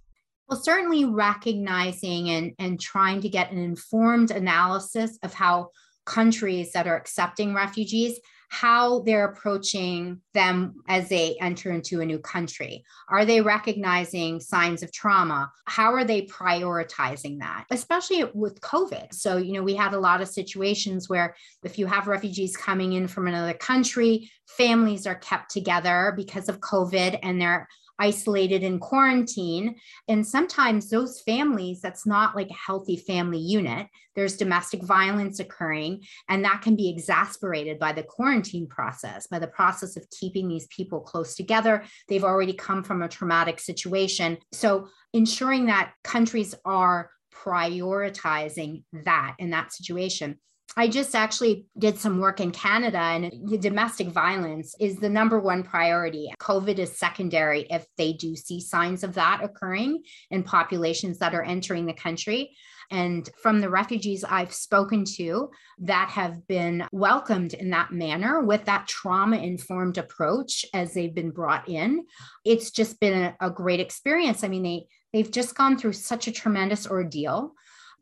Well, 0.49 0.61
certainly 0.61 1.05
recognizing 1.05 2.31
and, 2.31 2.53
and 2.59 2.81
trying 2.81 3.21
to 3.21 3.29
get 3.29 3.51
an 3.51 3.59
informed 3.59 4.31
analysis 4.31 5.19
of 5.25 5.35
how 5.35 5.71
countries 6.07 6.73
that 6.73 6.87
are 6.87 6.97
accepting 6.97 7.53
refugees 7.53 8.19
how 8.49 9.01
they're 9.01 9.27
approaching 9.27 10.21
them 10.33 10.77
as 10.89 11.09
they 11.09 11.37
enter 11.41 11.73
into 11.73 12.01
a 12.01 12.07
new 12.07 12.19
country. 12.19 12.85
Are 13.09 13.25
they 13.25 13.41
recognizing 13.41 14.41
signs 14.41 14.83
of 14.83 14.93
trauma? 14.93 15.51
How 15.67 15.93
are 15.93 16.05
they 16.05 16.23
prioritizing 16.23 17.41
that, 17.41 17.65
especially 17.71 18.25
with 18.35 18.61
COVID? 18.61 19.13
So, 19.13 19.37
you 19.37 19.53
know, 19.53 19.63
we 19.63 19.75
had 19.75 19.95
a 19.95 20.01
lot 20.01 20.21
of 20.21 20.29
situations 20.29 21.09
where 21.09 21.35
if 21.65 21.79
you 21.79 21.87
have 21.87 22.07
refugees 22.07 22.57
coming 22.57 22.93
in 22.93 23.09
from 23.09 23.27
another 23.27 23.55
country, 23.55 24.31
families 24.47 25.07
are 25.07 25.17
kept 25.17 25.51
together 25.51 26.13
because 26.17 26.49
of 26.49 26.61
COVID 26.61 27.19
and 27.23 27.41
they're 27.41 27.69
isolated 27.99 28.63
in 28.63 28.79
quarantine. 28.79 29.77
And 30.09 30.27
sometimes 30.27 30.89
those 30.89 31.21
families, 31.21 31.81
that's 31.81 32.07
not 32.07 32.37
like 32.37 32.51
a 32.51 32.55
healthy 32.55 32.97
family 32.97 33.39
unit. 33.39 33.87
There's 34.15 34.37
domestic 34.37 34.83
violence 34.83 35.41
occurring, 35.41 36.03
and 36.29 36.45
that 36.45 36.63
can 36.63 36.75
be 36.75 36.89
exasperated 36.89 37.79
by 37.79 37.93
the 37.93 38.03
quarantine 38.03 38.67
process, 38.67 39.27
by 39.27 39.39
the 39.39 39.47
process 39.47 39.97
of 39.97 40.09
keeping 40.11 40.49
these 40.49 40.67
people 40.69 41.01
close 41.01 41.35
together. 41.35 41.85
They've 42.09 42.25
already 42.25 42.55
come 42.55 42.83
from 42.83 43.03
a 43.03 43.09
traumatic 43.09 43.61
situation. 43.61 44.39
So, 44.53 44.89
ensuring 45.13 45.67
that 45.67 45.93
countries 46.03 46.55
are 46.65 47.11
prioritizing 47.35 48.85
that 49.05 49.35
in 49.39 49.51
that 49.51 49.73
situation. 49.73 50.39
I 50.77 50.89
just 50.89 51.15
actually 51.15 51.67
did 51.79 51.99
some 51.99 52.19
work 52.19 52.41
in 52.41 52.51
Canada, 52.51 52.99
and 52.99 53.33
domestic 53.63 54.09
violence 54.09 54.75
is 54.79 54.97
the 54.97 55.09
number 55.09 55.41
one 55.41 55.63
priority. 55.63 56.31
COVID 56.41 56.79
is 56.79 56.99
secondary 56.99 57.67
if 57.71 57.87
they 57.97 58.13
do 58.13 58.37
see 58.37 58.61
signs 58.61 59.03
of 59.03 59.15
that 59.15 59.43
occurring 59.43 60.03
in 60.31 60.43
populations 60.43 61.19
that 61.19 61.35
are 61.35 61.43
entering 61.43 61.87
the 61.87 61.95
country. 61.95 62.57
And 62.91 63.29
from 63.43 63.61
the 63.61 63.71
refugees 63.71 64.23
I've 64.23 64.53
spoken 64.53 65.05
to 65.17 65.51
that 65.79 66.11
have 66.11 66.47
been 66.47 66.87
welcomed 66.93 67.55
in 67.55 67.71
that 67.71 67.93
manner 67.93 68.43
with 68.43 68.65
that 68.67 68.87
trauma 68.87 69.39
informed 69.39 69.99
approach 69.99 70.65
as 70.73 70.95
they've 70.95 71.15
been 71.15 71.31
brought 71.31 71.69
in, 71.69 72.05
it's 72.45 72.71
just 72.71 73.01
been 73.01 73.15
a, 73.15 73.37
a 73.41 73.51
great 73.51 73.81
experience. 73.81 74.45
I 74.45 74.49
mean, 74.49 74.63
they, 74.63 74.87
they've 75.13 75.31
just 75.31 75.57
gone 75.57 75.79
through 75.79 75.95
such 75.95 76.29
a 76.29 76.33
tremendous 76.33 76.87
ordeal. 76.87 77.55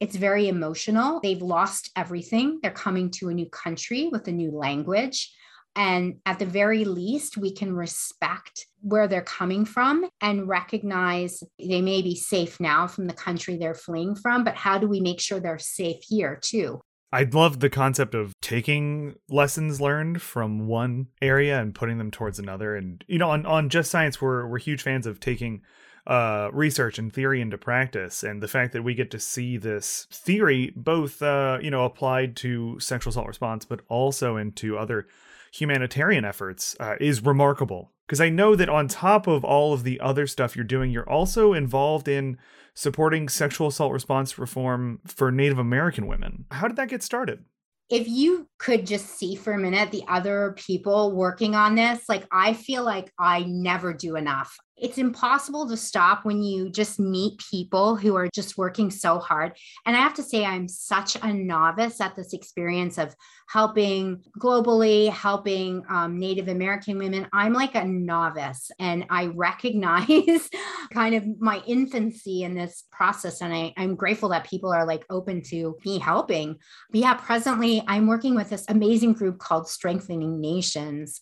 It's 0.05 0.17
very 0.17 0.49
emotional. 0.49 1.19
They've 1.23 1.41
lost 1.41 1.91
everything. 1.97 2.59
They're 2.61 2.71
coming 2.71 3.11
to 3.13 3.31
a 3.31 3.33
new 3.33 3.49
country 3.49 4.11
with 4.13 4.29
a 4.29 4.33
new 4.33 4.51
language. 4.51 5.33
And 5.77 6.17
at 6.27 6.39
the 6.39 6.45
very 6.45 6.85
least, 6.85 7.39
we 7.39 7.55
can 7.55 7.75
respect 7.75 8.67
where 8.83 9.09
they're 9.09 9.23
coming 9.23 9.65
from 9.65 10.07
and 10.21 10.47
recognize 10.47 11.43
they 11.59 11.81
may 11.81 12.03
be 12.03 12.15
safe 12.17 12.61
now 12.61 12.87
from 12.87 13.07
the 13.07 13.15
country 13.15 13.57
they're 13.57 13.75
fleeing 13.75 14.15
from, 14.15 14.45
but 14.45 14.57
how 14.57 14.77
do 14.77 14.87
we 14.87 15.01
make 15.01 15.23
sure 15.23 15.41
they're 15.41 15.59
safe 15.59 16.03
here 16.07 16.39
too? 16.39 16.83
I 17.11 17.23
love 17.23 17.61
the 17.61 17.71
concept 17.71 18.15
of 18.15 18.35
taking 18.43 19.15
lessons 19.31 19.81
learned 19.81 20.21
from 20.21 20.67
one 20.67 21.07
area 21.23 21.59
and 21.59 21.75
putting 21.75 21.97
them 21.97 22.11
towards 22.11 22.39
another. 22.39 22.77
And 22.77 23.03
you 23.09 23.19
know, 23.19 23.31
on, 23.31 23.47
on 23.47 23.71
Just 23.71 23.91
Science, 23.91 24.21
we're 24.21 24.47
we're 24.47 24.59
huge 24.59 24.83
fans 24.83 25.07
of 25.07 25.19
taking 25.19 25.63
uh, 26.07 26.51
research 26.53 26.99
and 26.99 27.13
theory 27.13 27.41
into 27.41 27.59
practice, 27.59 28.23
and 28.23 28.43
the 28.43 28.49
fact 28.49 28.73
that 28.73 28.83
we 28.83 28.95
get 28.95 29.11
to 29.11 29.19
see 29.19 29.57
this 29.57 30.07
theory 30.11 30.73
both, 30.77 31.23
uh, 31.23 31.59
you 31.63 31.71
know, 31.71 31.85
applied 31.85 32.37
to 32.37 32.79
sexual 32.81 33.11
assault 33.11 33.27
response, 33.27 33.65
but 33.65 33.81
also 33.89 34.37
into 34.37 34.77
other 34.77 35.07
humanitarian 35.53 36.25
efforts 36.25 36.77
uh, 36.81 36.97
is 37.01 37.25
remarkable. 37.25 37.93
Because 38.07 38.21
I 38.21 38.29
know 38.29 38.55
that 38.55 38.69
on 38.69 38.87
top 38.87 39.27
of 39.27 39.45
all 39.45 39.73
of 39.73 39.83
the 39.83 39.99
other 40.01 40.27
stuff 40.27 40.55
you're 40.55 40.65
doing, 40.65 40.91
you're 40.91 41.09
also 41.09 41.55
involved 41.55 42.07
in 42.07 42.37
supporting 42.75 43.29
sexual 43.31 43.69
assault 43.69 43.93
response 43.93 44.39
reform 44.39 45.01
for 45.07 45.33
Native 45.33 45.59
American 45.59 46.07
women. 46.07 46.45
How 46.51 46.69
did 46.69 46.77
that 46.77 46.89
get 46.89 47.03
started? 47.03 47.45
if 47.91 48.09
you 48.09 48.49
could 48.59 48.87
just 48.87 49.19
see 49.19 49.35
for 49.35 49.53
a 49.53 49.59
minute 49.59 49.91
the 49.91 50.05
other 50.09 50.55
people 50.57 51.13
working 51.13 51.55
on 51.55 51.75
this, 51.75 52.09
like 52.09 52.27
I 52.33 52.55
feel 52.55 52.83
like 52.83 53.13
I 53.19 53.45
never 53.45 53.93
do 53.93 54.17
enough. 54.17 54.57
It's 54.77 54.99
impossible 54.99 55.69
to 55.69 55.77
stop 55.77 56.25
when 56.25 56.43
you 56.43 56.69
just 56.69 56.99
meet 56.99 57.41
people 57.51 57.97
who 57.97 58.17
are 58.17 58.29
just 58.35 58.59
working 58.59 58.91
so 58.91 59.19
hard. 59.19 59.53
And 59.87 59.97
I 59.97 60.01
have 60.01 60.15
to 60.15 60.23
say, 60.23 60.45
I'm 60.45 60.67
such 60.69 61.17
a 61.23 61.33
novice 61.33 62.01
at 62.01 62.17
this 62.17 62.33
experience 62.33 62.99
of 62.99 63.15
helping 63.49 64.23
globally, 64.39 65.11
helping 65.11 65.83
um, 65.89 66.19
Native 66.19 66.49
American 66.49 66.99
women. 66.99 67.29
I'm 67.33 67.53
like 67.53 67.77
a 67.77 67.85
novice 67.85 68.71
and 68.81 69.05
I 69.11 69.27
recognize 69.27 70.49
kind 70.93 71.15
of 71.15 71.25
my 71.41 71.63
infancy 71.67 72.43
in 72.43 72.55
this 72.55 72.85
process. 72.91 73.43
And 73.43 73.55
I, 73.55 73.73
I'm 73.77 73.95
grateful 73.95 74.31
that 74.31 74.45
people 74.45 74.73
are 74.73 74.87
like 74.87 75.05
open 75.09 75.43
to 75.43 75.77
me 75.85 75.99
helping. 75.99 76.57
But 76.91 77.01
yeah, 77.01 77.15
presently 77.15 77.83
I'm 77.87 78.07
working 78.09 78.35
with 78.35 78.51
this 78.51 78.65
amazing 78.69 79.13
group 79.13 79.39
called 79.39 79.69
Strengthening 79.69 80.41
Nations. 80.41 81.21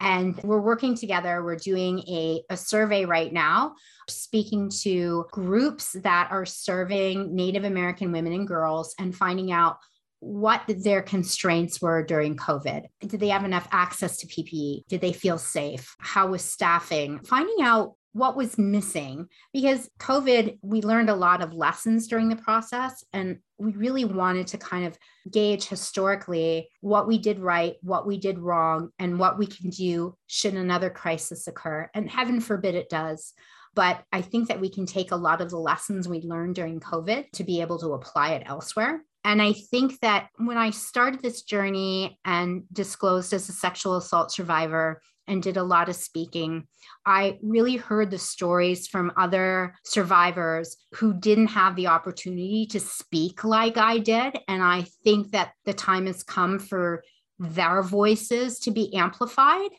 And 0.00 0.36
we're 0.42 0.60
working 0.60 0.96
together. 0.96 1.42
We're 1.44 1.56
doing 1.56 2.00
a, 2.00 2.42
a 2.50 2.56
survey 2.56 3.04
right 3.04 3.32
now, 3.32 3.74
speaking 4.08 4.70
to 4.82 5.26
groups 5.30 5.92
that 6.02 6.28
are 6.30 6.44
serving 6.44 7.34
Native 7.34 7.64
American 7.64 8.12
women 8.12 8.32
and 8.32 8.46
girls 8.46 8.94
and 8.98 9.14
finding 9.14 9.52
out 9.52 9.78
what 10.22 10.62
their 10.68 11.02
constraints 11.02 11.82
were 11.82 12.04
during 12.04 12.36
COVID. 12.36 12.84
Did 13.00 13.18
they 13.18 13.30
have 13.30 13.44
enough 13.44 13.66
access 13.72 14.18
to 14.18 14.26
PPE? 14.28 14.86
Did 14.88 15.00
they 15.00 15.12
feel 15.12 15.36
safe? 15.36 15.96
How 15.98 16.28
was 16.28 16.44
staffing? 16.44 17.18
Finding 17.24 17.56
out 17.60 17.94
what 18.12 18.36
was 18.36 18.58
missing 18.58 19.28
because 19.52 19.88
COVID, 19.98 20.58
we 20.62 20.82
learned 20.82 21.10
a 21.10 21.14
lot 21.14 21.42
of 21.42 21.54
lessons 21.54 22.06
during 22.06 22.28
the 22.28 22.36
process. 22.36 23.04
And 23.12 23.38
we 23.58 23.72
really 23.72 24.04
wanted 24.04 24.48
to 24.48 24.58
kind 24.58 24.86
of 24.86 24.98
gauge 25.30 25.66
historically 25.66 26.68
what 26.80 27.06
we 27.08 27.18
did 27.18 27.38
right, 27.38 27.74
what 27.82 28.06
we 28.06 28.18
did 28.18 28.38
wrong, 28.38 28.90
and 28.98 29.18
what 29.18 29.38
we 29.38 29.46
can 29.46 29.70
do 29.70 30.16
should 30.26 30.54
another 30.54 30.90
crisis 30.90 31.46
occur. 31.46 31.88
And 31.94 32.10
heaven 32.10 32.40
forbid 32.40 32.74
it 32.74 32.90
does. 32.90 33.32
But 33.74 34.04
I 34.12 34.20
think 34.20 34.48
that 34.48 34.60
we 34.60 34.68
can 34.68 34.84
take 34.84 35.12
a 35.12 35.16
lot 35.16 35.40
of 35.40 35.48
the 35.48 35.58
lessons 35.58 36.06
we 36.06 36.20
learned 36.20 36.56
during 36.56 36.80
COVID 36.80 37.30
to 37.32 37.44
be 37.44 37.62
able 37.62 37.78
to 37.78 37.94
apply 37.94 38.32
it 38.32 38.42
elsewhere. 38.44 39.02
And 39.24 39.40
I 39.40 39.52
think 39.52 40.00
that 40.00 40.28
when 40.36 40.58
I 40.58 40.70
started 40.70 41.22
this 41.22 41.42
journey 41.42 42.18
and 42.24 42.64
disclosed 42.72 43.32
as 43.32 43.48
a 43.48 43.52
sexual 43.52 43.96
assault 43.96 44.32
survivor, 44.32 45.00
and 45.26 45.42
did 45.42 45.56
a 45.56 45.62
lot 45.62 45.88
of 45.88 45.96
speaking. 45.96 46.66
I 47.06 47.38
really 47.42 47.76
heard 47.76 48.10
the 48.10 48.18
stories 48.18 48.86
from 48.86 49.12
other 49.16 49.74
survivors 49.84 50.76
who 50.94 51.14
didn't 51.14 51.48
have 51.48 51.76
the 51.76 51.88
opportunity 51.88 52.66
to 52.70 52.80
speak 52.80 53.44
like 53.44 53.76
I 53.76 53.98
did. 53.98 54.38
And 54.48 54.62
I 54.62 54.86
think 55.04 55.32
that 55.32 55.52
the 55.64 55.72
time 55.72 56.06
has 56.06 56.22
come 56.22 56.58
for 56.58 57.02
their 57.38 57.82
voices 57.82 58.58
to 58.60 58.70
be 58.70 58.94
amplified 58.94 59.70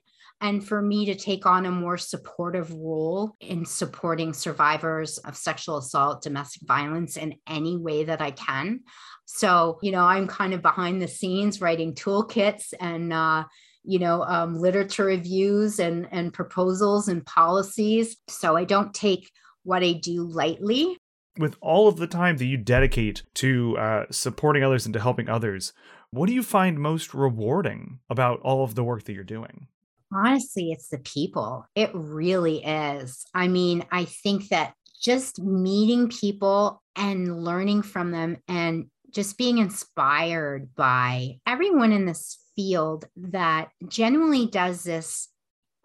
and 0.41 0.65
for 0.67 0.81
me 0.81 1.05
to 1.05 1.15
take 1.15 1.45
on 1.45 1.65
a 1.65 1.71
more 1.71 1.97
supportive 1.97 2.69
role 2.73 3.37
in 3.39 3.65
supporting 3.65 4.33
survivors 4.33 5.17
of 5.19 5.37
sexual 5.37 5.77
assault, 5.77 6.21
domestic 6.21 6.63
violence 6.67 7.15
in 7.15 7.35
any 7.47 7.77
way 7.77 8.03
that 8.03 8.21
I 8.21 8.31
can. 8.31 8.81
So, 9.23 9.79
you 9.81 9.91
know, 9.91 10.03
I'm 10.03 10.27
kind 10.27 10.53
of 10.53 10.61
behind 10.61 11.01
the 11.01 11.07
scenes 11.07 11.61
writing 11.61 11.93
toolkits 11.93 12.73
and, 12.77 13.13
uh, 13.13 13.45
you 13.83 13.99
know 13.99 14.23
um, 14.23 14.59
literature 14.59 15.05
reviews 15.05 15.79
and 15.79 16.07
and 16.11 16.33
proposals 16.33 17.07
and 17.07 17.25
policies. 17.25 18.17
So 18.27 18.55
i 18.55 18.63
don't 18.63 18.93
take 18.93 19.29
what 19.63 19.83
i 19.83 19.93
do 19.93 20.23
lightly. 20.23 20.97
With 21.37 21.55
all 21.61 21.87
of 21.87 21.97
the 21.97 22.07
time 22.07 22.37
that 22.37 22.45
you 22.45 22.57
dedicate 22.57 23.23
to 23.35 23.75
uh, 23.77 24.05
supporting 24.11 24.63
others 24.63 24.85
and 24.85 24.93
to 24.93 24.99
helping 24.99 25.29
others 25.29 25.73
what 26.11 26.27
do 26.27 26.33
you 26.35 26.43
find 26.43 26.77
most 26.77 27.15
rewarding 27.15 27.97
about 28.07 28.39
all 28.41 28.63
of 28.63 28.75
the 28.75 28.83
work 28.83 29.03
that 29.05 29.13
you're 29.13 29.23
doing? 29.23 29.65
Honestly 30.13 30.71
it's 30.71 30.89
the 30.89 30.99
people. 30.99 31.65
It 31.75 31.89
really 31.93 32.63
is. 32.63 33.25
I 33.33 33.47
mean 33.47 33.85
i 33.91 34.05
think 34.05 34.49
that 34.49 34.73
just 35.03 35.41
meeting 35.41 36.07
people 36.07 36.81
and 36.95 37.43
learning 37.43 37.81
from 37.81 38.11
them 38.11 38.37
and 38.47 38.85
just 39.13 39.37
being 39.37 39.59
inspired 39.59 40.73
by 40.75 41.39
everyone 41.47 41.91
in 41.91 42.05
this 42.05 42.39
field 42.55 43.05
that 43.15 43.69
genuinely 43.87 44.47
does 44.47 44.83
this 44.83 45.29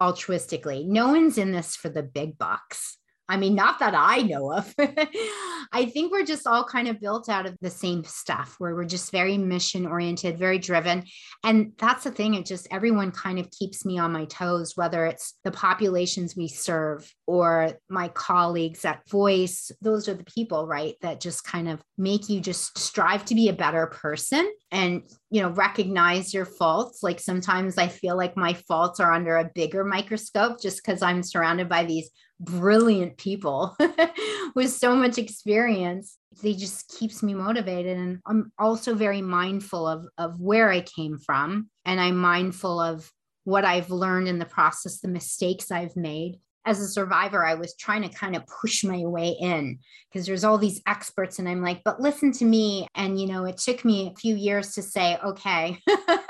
altruistically. 0.01 0.85
No 0.85 1.09
one's 1.09 1.37
in 1.37 1.51
this 1.51 1.75
for 1.75 1.89
the 1.89 2.03
big 2.03 2.37
bucks. 2.37 2.97
I 3.29 3.37
mean, 3.37 3.53
not 3.53 3.77
that 3.79 3.93
I 3.95 4.23
know 4.23 4.51
of. 4.51 4.73
I 5.71 5.85
think 5.85 6.11
we're 6.11 6.25
just 6.25 6.47
all 6.47 6.63
kind 6.63 6.87
of 6.87 6.99
built 6.99 7.29
out 7.29 7.45
of 7.45 7.55
the 7.61 7.69
same 7.69 8.03
stuff 8.03 8.55
where 8.57 8.73
we're 8.73 8.85
just 8.85 9.11
very 9.11 9.37
mission 9.37 9.85
oriented, 9.85 10.39
very 10.39 10.57
driven. 10.57 11.03
And 11.43 11.73
that's 11.77 12.05
the 12.05 12.11
thing. 12.11 12.33
It 12.33 12.47
just, 12.47 12.67
everyone 12.71 13.11
kind 13.11 13.37
of 13.37 13.51
keeps 13.51 13.85
me 13.85 13.99
on 13.99 14.11
my 14.11 14.25
toes, 14.25 14.75
whether 14.75 15.05
it's 15.05 15.35
the 15.43 15.51
populations 15.51 16.35
we 16.35 16.47
serve 16.47 17.07
or 17.27 17.73
my 17.87 18.07
colleagues 18.07 18.83
at 18.83 19.07
Voice. 19.07 19.71
Those 19.79 20.09
are 20.09 20.15
the 20.15 20.23
people, 20.23 20.65
right, 20.65 20.95
that 21.01 21.21
just 21.21 21.43
kind 21.43 21.69
of 21.69 21.83
make 21.99 22.29
you 22.29 22.41
just 22.41 22.79
strive 22.79 23.25
to 23.25 23.35
be 23.35 23.49
a 23.49 23.53
better 23.53 23.85
person 23.87 24.51
and 24.71 25.03
you 25.31 25.41
know 25.41 25.49
recognize 25.49 26.33
your 26.33 26.45
faults 26.45 27.01
like 27.01 27.19
sometimes 27.19 27.77
i 27.77 27.87
feel 27.87 28.15
like 28.15 28.37
my 28.37 28.53
faults 28.53 28.99
are 28.99 29.11
under 29.11 29.37
a 29.37 29.49
bigger 29.55 29.83
microscope 29.83 30.61
just 30.61 30.83
because 30.83 31.01
i'm 31.01 31.23
surrounded 31.23 31.67
by 31.67 31.83
these 31.83 32.09
brilliant 32.39 33.17
people 33.17 33.75
with 34.55 34.71
so 34.71 34.95
much 34.95 35.17
experience 35.17 36.17
they 36.41 36.53
just 36.53 36.87
keeps 36.97 37.21
me 37.21 37.33
motivated 37.33 37.97
and 37.97 38.19
i'm 38.25 38.51
also 38.57 38.95
very 38.95 39.21
mindful 39.21 39.85
of 39.85 40.05
of 40.17 40.39
where 40.39 40.69
i 40.69 40.79
came 40.79 41.17
from 41.17 41.69
and 41.85 41.99
i'm 41.99 42.15
mindful 42.15 42.79
of 42.79 43.11
what 43.43 43.65
i've 43.65 43.89
learned 43.89 44.27
in 44.27 44.39
the 44.39 44.45
process 44.45 44.99
the 44.99 45.07
mistakes 45.07 45.71
i've 45.71 45.95
made. 45.95 46.39
As 46.65 46.79
a 46.81 46.87
survivor 46.87 47.43
i 47.43 47.55
was 47.55 47.75
trying 47.75 48.03
to 48.03 48.09
kind 48.09 48.35
of 48.35 48.45
push 48.45 48.83
my 48.83 48.99
way 48.99 49.35
in 49.39 49.79
because 50.11 50.27
there's 50.27 50.43
all 50.43 50.57
these 50.57 50.81
experts 50.85 51.39
and 51.39 51.49
i'm 51.49 51.63
like 51.63 51.81
but 51.83 51.99
listen 51.99 52.31
to 52.33 52.45
me 52.45 52.85
and 52.95 53.19
you 53.19 53.27
know 53.27 53.45
it 53.45 53.57
took 53.57 53.83
me 53.83 54.07
a 54.07 54.19
few 54.19 54.35
years 54.35 54.75
to 54.75 54.83
say 54.83 55.17
okay 55.25 55.79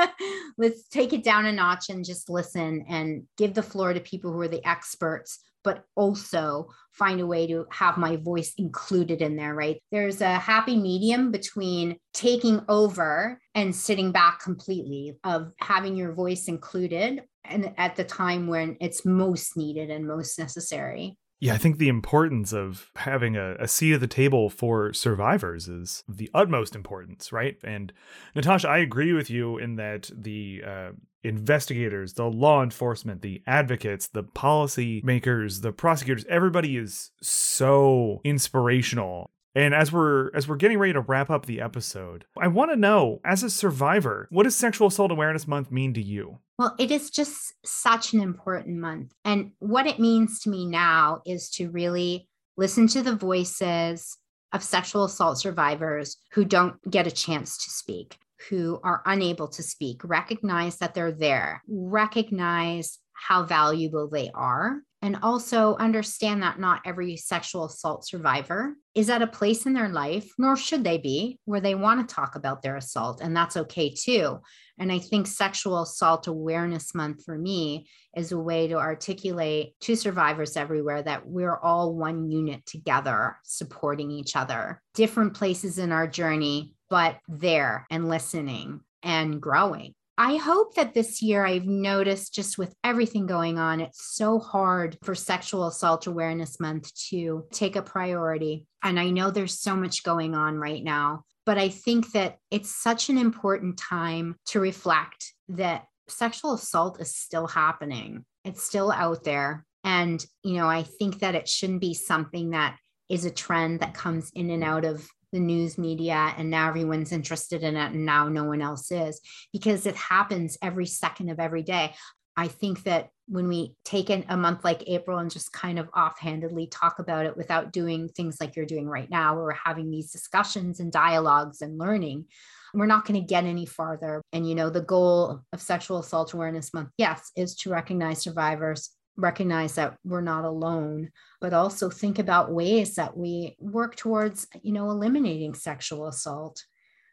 let's 0.58 0.88
take 0.88 1.14
it 1.14 1.24
down 1.24 1.46
a 1.46 1.52
notch 1.52 1.90
and 1.90 2.06
just 2.06 2.30
listen 2.30 2.86
and 2.88 3.24
give 3.38 3.54
the 3.54 3.64
floor 3.64 3.92
to 3.92 4.00
people 4.00 4.32
who 4.32 4.40
are 4.40 4.48
the 4.48 4.66
experts 4.66 5.40
but 5.64 5.84
also 5.96 6.70
find 6.94 7.20
a 7.20 7.28
way 7.28 7.48
to 7.48 7.66
have 7.72 7.98
my 7.98 8.16
voice 8.18 8.54
included 8.58 9.22
in 9.22 9.36
there, 9.36 9.54
right? 9.54 9.82
There's 9.92 10.22
a 10.22 10.34
happy 10.34 10.76
medium 10.76 11.32
between 11.32 11.98
taking 12.14 12.62
over 12.68 13.40
and 13.56 13.76
sitting 13.76 14.12
back 14.12 14.42
completely, 14.42 15.18
of 15.24 15.52
having 15.60 15.96
your 15.96 16.14
voice 16.14 16.48
included 16.48 17.24
and 17.46 17.74
at 17.78 17.96
the 17.96 18.04
time 18.04 18.48
when 18.48 18.78
it's 18.80 19.06
most 19.06 19.58
needed 19.58 19.90
and 19.90 20.08
most 20.08 20.38
necessary. 20.38 21.18
Yeah, 21.42 21.54
I 21.54 21.58
think 21.58 21.78
the 21.78 21.88
importance 21.88 22.52
of 22.52 22.92
having 22.98 23.38
a, 23.38 23.56
a, 23.56 23.68
seat 23.68 23.94
at 23.94 24.02
the 24.02 24.08
table 24.08 24.50
for 24.50 24.92
survivors 24.92 25.70
is 25.70 26.04
the 26.08 26.30
utmost 26.34 26.76
importance, 26.76 27.32
right? 27.32 27.56
And 27.64 27.94
Natasha, 28.36 28.68
I 28.68 28.80
agree 28.80 29.14
with 29.14 29.30
you 29.30 29.58
in 29.58 29.78
that 29.78 30.10
the 30.14 30.62
uh, 30.68 30.90
investigators, 31.24 32.14
the 32.14 32.26
law 32.26 32.64
enforcement, 32.64 33.22
the 33.22 33.42
advocates, 33.46 34.08
the 34.08 34.24
policy 34.24 35.02
makers, 35.04 35.62
the 35.62 35.72
prosecutors, 35.72 36.26
everybody 36.30 36.78
is 36.78 37.12
so 37.22 38.22
inspirational. 38.24 39.30
And 39.56 39.74
as 39.74 39.92
we're 39.92 40.30
as 40.36 40.48
we're 40.48 40.56
getting 40.58 40.78
ready 40.78 40.94
to 40.94 41.02
wrap 41.02 41.30
up 41.30 41.46
the 41.46 41.60
episode, 41.60 42.26
I 42.38 42.48
want 42.48 42.72
to 42.72 42.78
know 42.78 43.20
as 43.26 43.44
a 43.44 43.50
survivor, 43.50 44.28
what 44.30 44.44
does 44.44 44.56
Sexual 44.56 44.88
Assault 44.88 45.12
Awareness 45.12 45.48
Month 45.48 45.72
mean 45.72 45.94
to 45.96 46.02
you? 46.02 46.40
Well, 46.58 46.76
it 46.78 46.92
is 46.92 47.10
just 47.10 47.54
such 47.66 48.14
an 48.14 48.22
important 48.22 48.78
month. 48.78 49.14
And 49.26 49.52
what 49.60 49.88
it 49.88 50.00
means 50.00 50.40
to 50.42 50.50
me 50.50 50.66
now 50.66 51.22
is 51.26 51.50
to 51.52 51.70
really 51.72 52.30
listen 52.58 52.88
to 52.90 53.02
the 53.02 53.16
voices 53.16 54.18
of 54.52 54.64
sexual 54.64 55.06
assault 55.06 55.40
survivors 55.40 56.18
who 56.32 56.46
don't 56.46 56.76
get 56.90 57.08
a 57.08 57.12
chance 57.12 57.58
to 57.58 57.70
speak 57.70 58.18
who 58.50 58.80
are 58.84 59.02
unable 59.06 59.48
to 59.50 59.64
speak, 59.64 60.02
recognize 60.04 60.78
that 60.78 60.94
they're 60.94 61.12
there, 61.12 61.62
recognize 61.68 63.00
how 63.14 63.44
valuable 63.44 64.10
they 64.10 64.32
are, 64.34 64.78
and 65.02 65.18
also 65.22 65.76
understand 65.78 66.42
that 66.42 66.60
not 66.60 66.82
every 66.86 67.16
sexual 67.16 67.66
assault 67.66 68.06
survivor 68.06 68.76
is 68.96 69.10
at 69.10 69.22
a 69.22 69.28
place 69.28 69.66
in 69.66 69.74
their 69.74 69.90
life, 69.90 70.30
nor 70.38 70.56
should 70.56 70.84
they 70.84 70.98
be, 70.98 71.40
where 71.46 71.62
they 71.62 71.76
want 71.76 72.08
to 72.08 72.16
talk 72.16 72.36
about 72.36 72.62
their 72.62 72.76
assault. 72.76 73.22
And 73.22 73.36
that's 73.36 73.58
okay 73.58 73.94
too. 73.94 74.40
And 74.78 74.92
I 74.92 75.00
think 75.00 75.28
Sexual 75.28 75.82
Assault 75.82 76.28
Awareness 76.28 76.96
Month 76.96 77.26
for 77.26 77.38
me 77.38 77.88
is 78.16 78.32
a 78.32 78.40
way 78.40 78.68
to 78.68 78.76
articulate 78.76 79.74
to 79.82 79.96
survivors 79.96 80.56
everywhere 80.56 81.02
that 81.02 81.28
we're 81.28 81.58
all 81.58 81.96
one 81.96 82.30
unit 82.32 82.66
together, 82.66 83.38
supporting 83.44 84.12
each 84.12 84.38
other, 84.38 84.82
different 84.94 85.34
places 85.34 85.78
in 85.78 85.92
our 85.92 86.08
journey, 86.08 86.74
but 86.90 87.18
there 87.28 87.86
and 87.90 88.10
listening 88.10 88.82
and 89.04 89.42
growing. 89.42 89.94
I 90.18 90.36
hope 90.36 90.76
that 90.76 90.94
this 90.94 91.22
year 91.22 91.46
I've 91.46 91.66
noticed 91.66 92.34
just 92.34 92.58
with 92.58 92.74
everything 92.84 93.26
going 93.26 93.58
on, 93.58 93.80
it's 93.80 94.16
so 94.16 94.38
hard 94.38 94.98
for 95.02 95.16
Sexual 95.16 95.68
Assault 95.68 96.08
Awareness 96.08 96.60
Month 96.60 96.94
to 97.10 97.46
take 97.54 97.78
a 97.78 97.82
priority. 97.82 98.66
And 98.84 99.00
I 99.00 99.12
know 99.12 99.32
there's 99.32 99.62
so 99.62 99.78
much 99.78 100.04
going 100.04 100.36
on 100.36 100.58
right 100.58 100.84
now, 100.84 101.24
but 101.46 101.58
I 101.58 101.70
think 101.70 102.12
that 102.12 102.38
it's 102.52 102.70
such 102.70 103.10
an 103.10 103.18
important 103.18 103.78
time 103.78 104.36
to 104.48 104.60
reflect 104.60 105.34
that 105.48 105.86
sexual 106.10 106.54
assault 106.54 107.00
is 107.00 107.16
still 107.16 107.48
happening. 107.48 108.26
It's 108.44 108.62
still 108.62 108.92
out 108.92 109.24
there. 109.24 109.66
And, 109.86 110.24
you 110.44 110.56
know, 110.56 110.68
I 110.68 110.84
think 110.84 111.20
that 111.20 111.36
it 111.36 111.48
shouldn't 111.48 111.80
be 111.80 111.94
something 111.94 112.50
that 112.50 112.78
is 113.08 113.24
a 113.24 113.32
trend 113.32 113.80
that 113.80 113.94
comes 113.94 114.32
in 114.36 114.50
and 114.50 114.66
out 114.66 114.84
of 114.84 115.08
the 115.32 115.40
news 115.40 115.78
media 115.78 116.34
and 116.38 116.50
now 116.50 116.68
everyone's 116.68 117.12
interested 117.12 117.64
in 117.64 117.76
it 117.76 117.92
and 117.92 118.06
now 118.06 118.28
no 118.28 118.44
one 118.44 118.62
else 118.62 118.92
is 118.92 119.22
because 119.54 119.86
it 119.86 119.96
happens 119.96 120.58
every 120.62 120.86
second 120.86 121.30
of 121.30 121.40
every 121.40 121.64
day. 121.64 121.94
I 122.36 122.48
think 122.48 122.84
that 122.84 123.10
when 123.28 123.48
we 123.48 123.76
take 123.84 124.10
in 124.10 124.26
a 124.30 124.38
month 124.38 124.64
like 124.64 124.84
April 124.88 125.20
and 125.20 125.30
just 125.30 125.52
kind 125.52 125.78
of 125.78 125.90
offhandedly 125.96 126.68
talk 126.68 127.00
about 127.00 127.26
it 127.26 127.38
without 127.38 127.72
doing 127.72 128.08
things 128.08 128.38
like 128.40 128.56
you're 128.56 128.66
doing 128.66 128.88
right 128.88 129.10
now, 129.10 129.36
where 129.36 129.44
we're 129.44 129.54
having 129.54 129.92
these 129.92 130.12
discussions 130.12 130.80
and 130.80 130.92
dialogues 130.92 131.62
and 131.62 131.78
learning, 131.78 132.26
we're 132.74 132.86
not 132.86 133.06
going 133.06 133.20
to 133.20 133.28
get 133.28 133.44
any 133.44 133.66
farther. 133.66 134.22
And, 134.32 134.48
you 134.48 134.56
know, 134.56 134.70
the 134.70 134.82
goal 134.82 135.42
of 135.54 135.62
Sexual 135.62 136.00
Assault 136.00 136.34
Awareness 136.34 136.74
Month, 136.74 136.90
yes, 136.98 137.32
is 137.36 137.56
to 137.58 137.70
recognize 137.70 138.22
survivors, 138.22 138.92
recognize 139.20 139.76
that 139.76 139.98
we're 140.04 140.22
not 140.22 140.46
alone, 140.46 141.12
but 141.42 141.54
also 141.54 141.90
think 141.90 142.20
about 142.20 142.52
ways 142.52 142.96
that 142.96 143.16
we 143.16 143.56
work 143.60 143.96
towards, 143.96 144.48
you 144.62 144.72
know, 144.72 144.90
eliminating 144.90 145.54
sexual 145.54 146.08
assault. 146.08 146.64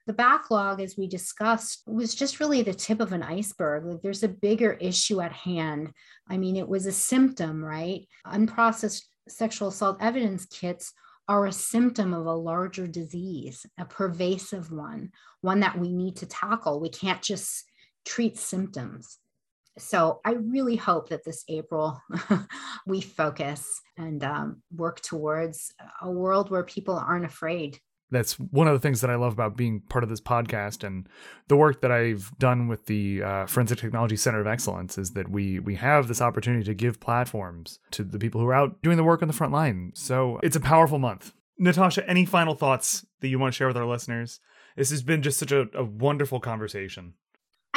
The 0.07 0.13
backlog, 0.13 0.81
as 0.81 0.97
we 0.97 1.09
discussed, 1.09 1.83
was 1.87 2.15
just 2.15 2.39
really 2.39 2.63
the 2.63 2.73
tip 2.73 3.01
of 3.01 3.13
an 3.13 3.25
iceberg. 3.25 3.85
Like 3.85 4.03
there's 4.03 4.23
a 4.23 4.29
bigger 4.29 4.75
issue 4.75 5.21
at 5.21 5.33
hand. 5.33 5.91
I 6.29 6.37
mean, 6.37 6.57
it 6.57 6.69
was 6.69 6.87
a 6.87 6.93
symptom, 6.93 7.65
right? 7.65 8.07
Unprocessed 8.25 9.03
sexual 9.29 9.69
assault 9.69 9.99
evidence 10.01 10.47
kits 10.47 10.93
are 11.29 11.47
a 11.47 11.53
symptom 11.53 12.15
of 12.15 12.27
a 12.27 12.33
larger 12.33 12.87
disease, 12.87 13.67
a 13.79 13.85
pervasive 13.85 14.71
one, 14.71 15.11
one 15.41 15.61
that 15.61 15.77
we 15.77 15.91
need 15.93 16.17
to 16.17 16.27
tackle. 16.27 16.81
We 16.81 16.89
can't 16.89 17.21
just 17.21 17.65
treat 18.05 18.39
symptoms. 18.39 19.19
So 19.79 20.21
I 20.25 20.33
really 20.33 20.77
hope 20.77 21.11
that 21.11 21.25
this 21.25 21.45
April 21.49 22.01
we 22.87 23.01
focus 23.01 23.81
and 23.97 24.25
um, 24.25 24.63
work 24.75 25.01
towards 25.01 25.73
a 26.01 26.11
world 26.11 26.51
where 26.51 26.65
people 26.65 26.97
aren't 26.97 27.27
afraid 27.27 27.81
that's 28.11 28.39
one 28.39 28.69
of 28.69 28.75
the 28.75 28.81
things 28.81 29.01
that 29.01 29.11
I 29.11 29.17
love 29.17 29.33
about 29.33 29.57
being 29.57 29.81
part 29.81 30.05
of 30.05 30.11
this 30.11 30.21
podcast 30.21 30.85
and 30.85 31.09
the 31.49 31.57
work 31.57 31.81
that 31.81 31.91
I've 31.91 32.31
done 32.39 32.69
with 32.69 32.87
the 32.87 33.23
uh, 33.23 33.47
Forensic 33.47 33.79
Technology 33.79 34.17
Center 34.17 34.41
of 34.41 34.47
Excellence 34.47 34.97
is 34.97 35.13
that 35.13 35.31
we 35.31 35.59
we 35.59 35.75
have 35.77 36.09
this 36.09 36.21
opportunity 36.21 36.65
to 36.65 36.75
give 36.75 37.01
platforms 37.01 37.81
to 37.93 38.05
the 38.05 38.19
people 38.19 38.41
who 38.41 38.47
are 38.47 38.55
out 38.55 38.83
doing 38.83 38.97
the 38.97 39.05
work 39.05 39.23
on 39.23 39.29
the 39.29 39.35
front 39.35 39.53
line. 39.53 39.93
So 39.95 40.39
it's 40.43 40.57
a 40.57 40.61
powerful 40.61 40.99
month. 40.99 41.33
Natasha, 41.59 42.09
any 42.09 42.25
final 42.25 42.55
thoughts 42.55 43.05
that 43.21 43.29
you 43.29 43.39
want 43.39 43.53
to 43.53 43.57
share 43.57 43.69
with 43.69 43.77
our 43.77 43.87
listeners? 43.87 44.41
This 44.77 44.91
has 44.91 45.03
been 45.03 45.23
just 45.23 45.39
such 45.39 45.53
a, 45.53 45.67
a 45.75 45.85
wonderful 45.85 46.39
conversation. 46.39 47.15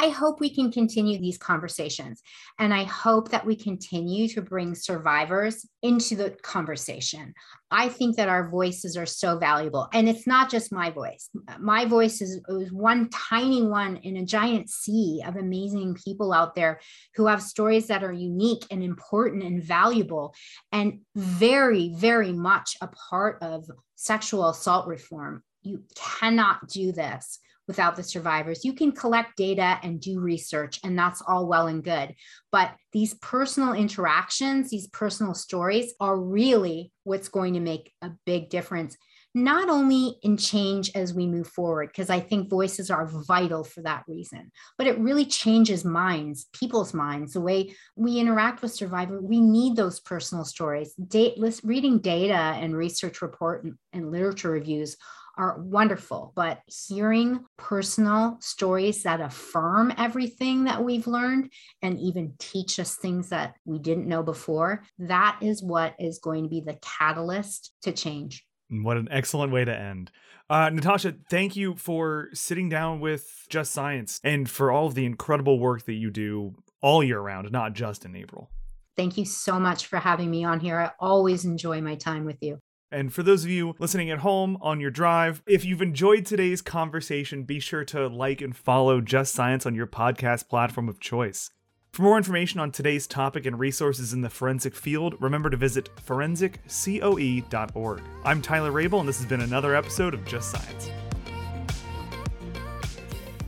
I 0.00 0.08
hope 0.08 0.40
we 0.40 0.48
can 0.48 0.72
continue 0.72 1.18
these 1.18 1.36
conversations. 1.36 2.22
And 2.58 2.72
I 2.72 2.84
hope 2.84 3.30
that 3.32 3.44
we 3.44 3.54
continue 3.54 4.28
to 4.28 4.40
bring 4.40 4.74
survivors 4.74 5.68
into 5.82 6.16
the 6.16 6.30
conversation. 6.42 7.34
I 7.70 7.90
think 7.90 8.16
that 8.16 8.30
our 8.30 8.48
voices 8.48 8.96
are 8.96 9.04
so 9.04 9.36
valuable. 9.36 9.88
And 9.92 10.08
it's 10.08 10.26
not 10.26 10.50
just 10.50 10.72
my 10.72 10.88
voice. 10.90 11.28
My 11.58 11.84
voice 11.84 12.22
is, 12.22 12.40
is 12.48 12.72
one 12.72 13.10
tiny 13.10 13.62
one 13.62 13.98
in 13.98 14.16
a 14.16 14.24
giant 14.24 14.70
sea 14.70 15.22
of 15.26 15.36
amazing 15.36 15.98
people 16.02 16.32
out 16.32 16.54
there 16.54 16.80
who 17.14 17.26
have 17.26 17.42
stories 17.42 17.88
that 17.88 18.02
are 18.02 18.12
unique 18.12 18.64
and 18.70 18.82
important 18.82 19.42
and 19.42 19.62
valuable 19.62 20.34
and 20.72 21.00
very, 21.14 21.92
very 21.94 22.32
much 22.32 22.74
a 22.80 22.88
part 22.88 23.42
of 23.42 23.66
sexual 23.96 24.48
assault 24.48 24.86
reform. 24.86 25.42
You 25.60 25.82
cannot 25.94 26.68
do 26.68 26.90
this 26.90 27.38
without 27.70 27.94
the 27.94 28.02
survivors. 28.02 28.64
You 28.64 28.72
can 28.72 28.90
collect 28.90 29.36
data 29.36 29.78
and 29.84 30.00
do 30.00 30.18
research, 30.18 30.80
and 30.82 30.98
that's 30.98 31.22
all 31.24 31.46
well 31.46 31.68
and 31.68 31.84
good. 31.84 32.16
But 32.50 32.72
these 32.92 33.14
personal 33.14 33.74
interactions, 33.74 34.70
these 34.70 34.88
personal 34.88 35.34
stories 35.34 35.94
are 36.00 36.18
really 36.18 36.90
what's 37.04 37.28
going 37.28 37.54
to 37.54 37.60
make 37.60 37.92
a 38.02 38.10
big 38.26 38.50
difference, 38.50 38.96
not 39.36 39.68
only 39.68 40.16
in 40.24 40.36
change 40.36 40.90
as 40.96 41.14
we 41.14 41.28
move 41.28 41.46
forward, 41.46 41.90
because 41.90 42.10
I 42.10 42.18
think 42.18 42.50
voices 42.50 42.90
are 42.90 43.08
vital 43.28 43.62
for 43.62 43.82
that 43.82 44.02
reason, 44.08 44.50
but 44.76 44.88
it 44.88 44.98
really 44.98 45.24
changes 45.24 45.84
minds, 45.84 46.48
people's 46.52 46.92
minds, 46.92 47.34
the 47.34 47.40
way 47.40 47.76
we 47.94 48.18
interact 48.18 48.62
with 48.62 48.72
survivors. 48.72 49.22
We 49.22 49.40
need 49.40 49.76
those 49.76 50.00
personal 50.00 50.44
stories. 50.44 50.92
Date, 50.94 51.38
reading 51.62 52.00
data 52.00 52.34
and 52.34 52.76
research 52.76 53.22
report 53.22 53.62
and, 53.62 53.74
and 53.92 54.10
literature 54.10 54.50
reviews 54.50 54.96
are 55.36 55.60
wonderful, 55.60 56.32
but 56.34 56.60
hearing 56.66 57.44
personal 57.56 58.36
stories 58.40 59.02
that 59.04 59.20
affirm 59.20 59.92
everything 59.96 60.64
that 60.64 60.82
we've 60.82 61.06
learned 61.06 61.52
and 61.82 61.98
even 61.98 62.34
teach 62.38 62.78
us 62.78 62.96
things 62.96 63.30
that 63.30 63.54
we 63.64 63.78
didn't 63.78 64.08
know 64.08 64.22
before, 64.22 64.82
that 64.98 65.38
is 65.40 65.62
what 65.62 65.94
is 65.98 66.18
going 66.18 66.44
to 66.44 66.50
be 66.50 66.60
the 66.60 66.78
catalyst 66.82 67.72
to 67.82 67.92
change. 67.92 68.44
What 68.70 68.96
an 68.96 69.08
excellent 69.10 69.52
way 69.52 69.64
to 69.64 69.76
end. 69.76 70.10
Uh, 70.48 70.70
Natasha, 70.70 71.14
thank 71.28 71.54
you 71.56 71.76
for 71.76 72.28
sitting 72.32 72.68
down 72.68 73.00
with 73.00 73.46
Just 73.48 73.72
Science 73.72 74.20
and 74.24 74.50
for 74.50 74.70
all 74.72 74.86
of 74.86 74.94
the 74.94 75.06
incredible 75.06 75.58
work 75.60 75.84
that 75.86 75.94
you 75.94 76.10
do 76.10 76.54
all 76.82 77.04
year 77.04 77.20
round, 77.20 77.50
not 77.52 77.72
just 77.72 78.04
in 78.04 78.16
April. 78.16 78.50
Thank 78.96 79.16
you 79.16 79.24
so 79.24 79.60
much 79.60 79.86
for 79.86 79.98
having 79.98 80.30
me 80.30 80.44
on 80.44 80.60
here. 80.60 80.78
I 80.78 80.90
always 80.98 81.44
enjoy 81.44 81.80
my 81.80 81.94
time 81.94 82.24
with 82.24 82.38
you. 82.40 82.58
And 82.92 83.12
for 83.12 83.22
those 83.22 83.44
of 83.44 83.50
you 83.50 83.76
listening 83.78 84.10
at 84.10 84.18
home 84.18 84.58
on 84.60 84.80
your 84.80 84.90
drive, 84.90 85.42
if 85.46 85.64
you've 85.64 85.82
enjoyed 85.82 86.26
today's 86.26 86.60
conversation, 86.60 87.44
be 87.44 87.60
sure 87.60 87.84
to 87.84 88.08
like 88.08 88.40
and 88.40 88.56
follow 88.56 89.00
Just 89.00 89.32
Science 89.32 89.64
on 89.64 89.76
your 89.76 89.86
podcast 89.86 90.48
platform 90.48 90.88
of 90.88 90.98
choice. 90.98 91.50
For 91.92 92.02
more 92.02 92.16
information 92.16 92.60
on 92.60 92.70
today's 92.70 93.06
topic 93.06 93.46
and 93.46 93.58
resources 93.58 94.12
in 94.12 94.22
the 94.22 94.30
forensic 94.30 94.74
field, 94.74 95.14
remember 95.20 95.50
to 95.50 95.56
visit 95.56 95.88
forensiccoe.org. 96.04 98.02
I'm 98.24 98.42
Tyler 98.42 98.72
Rabel, 98.72 99.00
and 99.00 99.08
this 99.08 99.18
has 99.18 99.26
been 99.26 99.40
another 99.40 99.74
episode 99.74 100.14
of 100.14 100.24
Just 100.24 100.50
Science. 100.50 100.90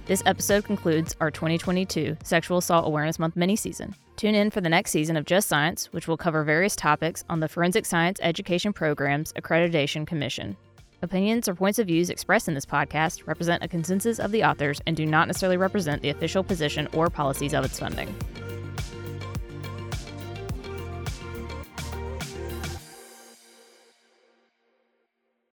This 0.04 0.22
episode 0.26 0.64
concludes 0.64 1.14
our 1.20 1.30
2022 1.30 2.16
Sexual 2.24 2.58
Assault 2.58 2.88
Awareness 2.88 3.20
Month 3.20 3.36
mini 3.36 3.54
season. 3.54 3.94
Tune 4.16 4.34
in 4.34 4.50
for 4.50 4.60
the 4.60 4.68
next 4.68 4.90
season 4.90 5.16
of 5.16 5.24
Just 5.24 5.48
Science, 5.48 5.92
which 5.92 6.08
will 6.08 6.16
cover 6.16 6.42
various 6.42 6.74
topics 6.74 7.22
on 7.30 7.38
the 7.38 7.48
Forensic 7.48 7.86
Science 7.86 8.18
Education 8.20 8.72
Program's 8.72 9.32
Accreditation 9.34 10.04
Commission. 10.04 10.56
Opinions 11.02 11.48
or 11.48 11.54
points 11.54 11.78
of 11.78 11.86
views 11.86 12.10
expressed 12.10 12.48
in 12.48 12.54
this 12.54 12.66
podcast 12.66 13.28
represent 13.28 13.62
a 13.62 13.68
consensus 13.68 14.18
of 14.18 14.32
the 14.32 14.42
authors 14.42 14.80
and 14.88 14.96
do 14.96 15.06
not 15.06 15.28
necessarily 15.28 15.56
represent 15.56 16.02
the 16.02 16.10
official 16.10 16.42
position 16.42 16.88
or 16.94 17.08
policies 17.08 17.54
of 17.54 17.64
its 17.64 17.78
funding. 17.78 18.12